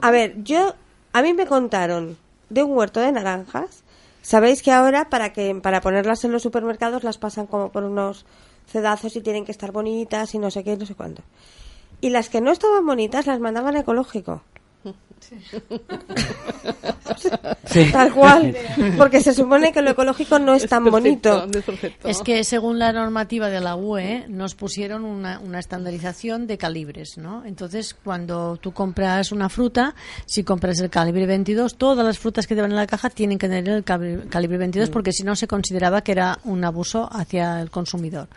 [0.00, 0.74] A ver, yo
[1.12, 2.16] a mí me contaron
[2.48, 3.82] de un huerto de naranjas.
[4.22, 8.26] Sabéis que ahora para que para ponerlas en los supermercados las pasan como por unos
[8.66, 11.22] cedazos y tienen que estar bonitas y no sé qué, no sé cuánto.
[12.00, 14.42] Y las que no estaban bonitas las mandaban a ecológico.
[17.66, 17.90] Sí.
[17.92, 18.54] Tal cual.
[18.96, 21.58] Porque se supone que lo ecológico no es tan perfecto, bonito.
[21.58, 22.08] es perfecto.
[22.08, 27.18] Es que según la normativa de la UE nos pusieron una, una estandarización de calibres,
[27.18, 27.44] ¿no?
[27.44, 29.94] Entonces, cuando tú compras una fruta,
[30.26, 33.38] si compras el calibre 22, todas las frutas que te van en la caja tienen
[33.38, 37.08] que tener el calibre, calibre 22 porque si no se consideraba que era un abuso
[37.12, 38.28] hacia el consumidor.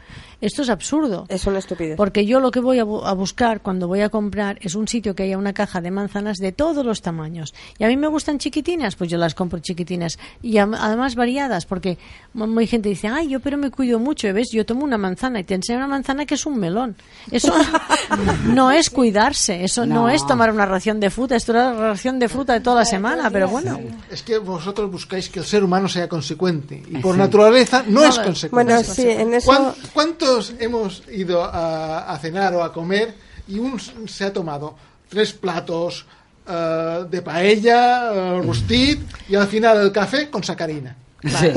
[0.41, 1.25] Esto es absurdo.
[1.29, 1.95] Es una estupidez.
[1.95, 4.87] Porque yo lo que voy a, bu- a buscar cuando voy a comprar es un
[4.87, 7.53] sitio que haya una caja de manzanas de todos los tamaños.
[7.77, 10.19] Y a mí me gustan chiquitinas, pues yo las compro chiquitinas.
[10.41, 11.97] Y además variadas, porque
[12.33, 14.27] muy gente dice, ay, yo pero me cuido mucho.
[14.27, 14.51] ¿Y ¿Ves?
[14.51, 16.95] Yo tomo una manzana y te enseño una manzana que es un melón.
[17.31, 17.53] Eso
[18.45, 19.91] no es cuidarse, eso no.
[20.01, 20.09] No.
[20.09, 22.85] es tomar una ración de fruta, esto es la ración de fruta de toda la
[22.85, 23.79] semana, pero bueno.
[24.09, 28.05] Es que vosotros buscáis que el ser humano sea consecuente y por naturaleza no, No,
[28.07, 28.73] es consecuente.
[28.73, 29.47] Bueno, sí, en eso...
[29.47, 33.15] ¿Cuán- ¿Cuántos hemos ido a, a cenar o a comer
[33.47, 34.75] y un se ha tomado
[35.09, 36.05] tres platos
[36.51, 38.99] eh, de paella, eh, rustit
[39.29, 40.95] y al final el café con sacarina?
[41.23, 41.51] Sí,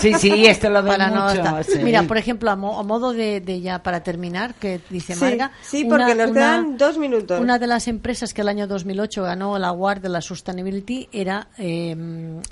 [0.00, 1.70] sí, sí, esto lo veo Para no mucho.
[1.70, 1.78] sí.
[1.84, 5.20] Mira, por ejemplo, a, mo- a modo de, de ya para terminar, que dice Sí,
[5.20, 5.52] Marga.
[5.60, 7.38] sí, porque nos quedan dos minutos.
[7.38, 11.48] Una de las empresas que el año 2008 ganó el award de la sustainability era
[11.58, 11.94] eh,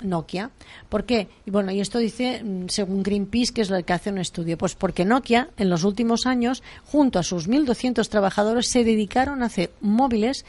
[0.03, 0.51] Nokia.
[0.89, 1.27] ¿Por qué?
[1.47, 4.55] Y bueno, y esto dice, mm, según Greenpeace, que es el que hace un estudio.
[4.55, 9.47] Pues porque Nokia, en los últimos años, junto a sus 1.200 trabajadores, se dedicaron a
[9.47, 10.45] hacer móviles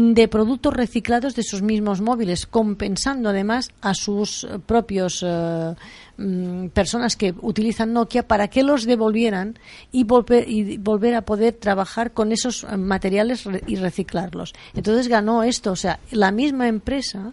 [0.00, 5.74] de productos reciclados de sus mismos móviles, compensando además a sus eh, propios eh,
[6.18, 9.58] mm, personas que utilizan Nokia para que los devolvieran
[9.90, 14.54] y volver, y volver a poder trabajar con esos eh, materiales re- y reciclarlos.
[14.74, 17.32] Entonces ganó esto, o sea, la misma empresa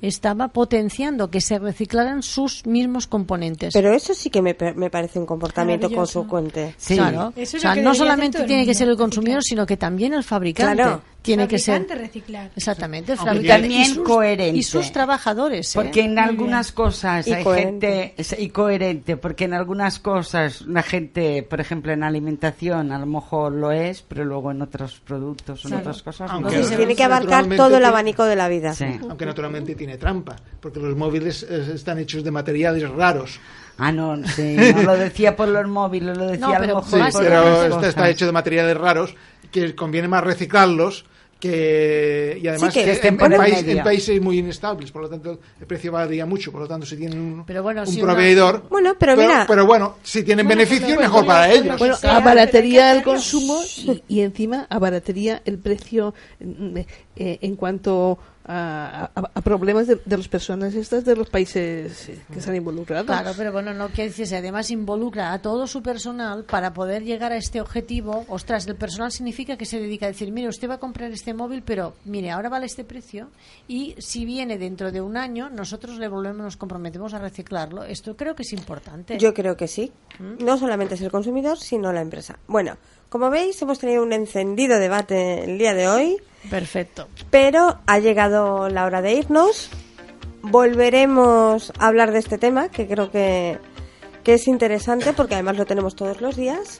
[0.00, 3.74] estaba potenciando que se reciclaran sus mismos componentes.
[3.74, 6.74] Pero eso sí que me, pe- me parece un comportamiento consecuente.
[6.78, 6.94] Sí.
[6.96, 7.34] Claro.
[7.36, 10.76] Eso O sea, no solamente tiene que ser el consumidor, sino que también el fabricante
[10.82, 11.02] Claro.
[11.26, 11.86] Tiene que ser.
[11.88, 12.50] Reciclar.
[12.56, 14.58] Exactamente, el fabricante también y sus, coherente.
[14.58, 15.74] y sus trabajadores.
[15.74, 15.78] ¿eh?
[15.80, 18.14] Porque en algunas cosas Y hay coherente.
[18.16, 23.06] gente y coherente, porque en algunas cosas la gente, por ejemplo, en alimentación a lo
[23.06, 25.80] mejor lo es, pero luego en otros productos, en Claro.
[25.82, 26.48] otras cosas Aunque no.
[26.50, 28.72] Entonces Sí, tiene que abarcar todo el abanico de la vida.
[28.74, 28.86] Sí.
[29.08, 33.38] Aunque naturalmente tiene trampa, porque los móviles eh, están hechos de materiales raros.
[33.78, 36.80] Ah, no, sí, no lo decía por los móviles, lo decía No, a pero lo
[36.82, 39.14] Sí, mejor más por pero este está hecho de materiales raros
[39.52, 41.04] que conviene más reciclarlos
[41.40, 43.78] que y además Sí, que que estén en, por en el país- medio.
[43.78, 46.96] en países muy inestables, por lo tanto el precio varía mucho, por lo tanto si
[46.96, 50.46] tienen un, Pero bueno, un si una- proveedor, Bueno, pero mira- pero bueno, si tienen
[50.46, 51.78] Bueno, beneficio pero- mejor para ellos.
[51.78, 56.14] Bueno, pero que el consumo y, y encima abarataría el precio
[57.16, 62.38] eh, en cuanto a, a- problemas de, de las personas estas de los países que
[62.38, 63.06] están involucrados.
[63.06, 67.32] Claro, pero bueno, no quiere decirse, además involucra a todo su personal para poder llegar
[67.32, 68.24] a este objetivo.
[68.28, 71.34] Ostras, el personal significa que se dedica a decir, mire, usted va a comprar este
[71.34, 73.28] móvil, pero mire, ahora vale este precio
[73.68, 77.84] y si viene dentro de un año, nosotros le volvemos, nos comprometemos a reciclarlo.
[77.84, 79.18] Esto creo que es importante.
[79.18, 79.92] Yo creo que sí.
[80.20, 82.38] No solamente es el consumidor, sino la empresa.
[82.46, 82.76] Bueno,
[83.08, 86.16] como veis, hemos tenido un encendido debate el día de hoy,
[86.50, 87.08] Perfecto.
[87.30, 89.70] pero ha llegado la hora de irnos.
[90.42, 93.58] Volveremos a hablar de este tema, que creo que,
[94.22, 96.78] que es interesante porque además lo tenemos todos los días.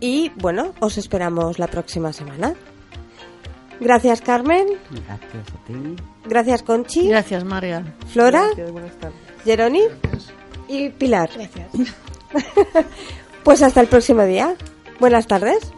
[0.00, 2.54] Y bueno, os esperamos la próxima semana.
[3.80, 5.96] Gracias Carmen, Gracias a ti.
[6.24, 7.82] gracias Conchi, Gracias, Marga.
[8.12, 9.18] Flora, Gracias, buenas tardes.
[9.44, 9.82] Jeroni
[10.68, 11.30] y Pilar.
[13.42, 14.54] Pues hasta el próximo día.
[15.02, 15.72] Buenas tardes.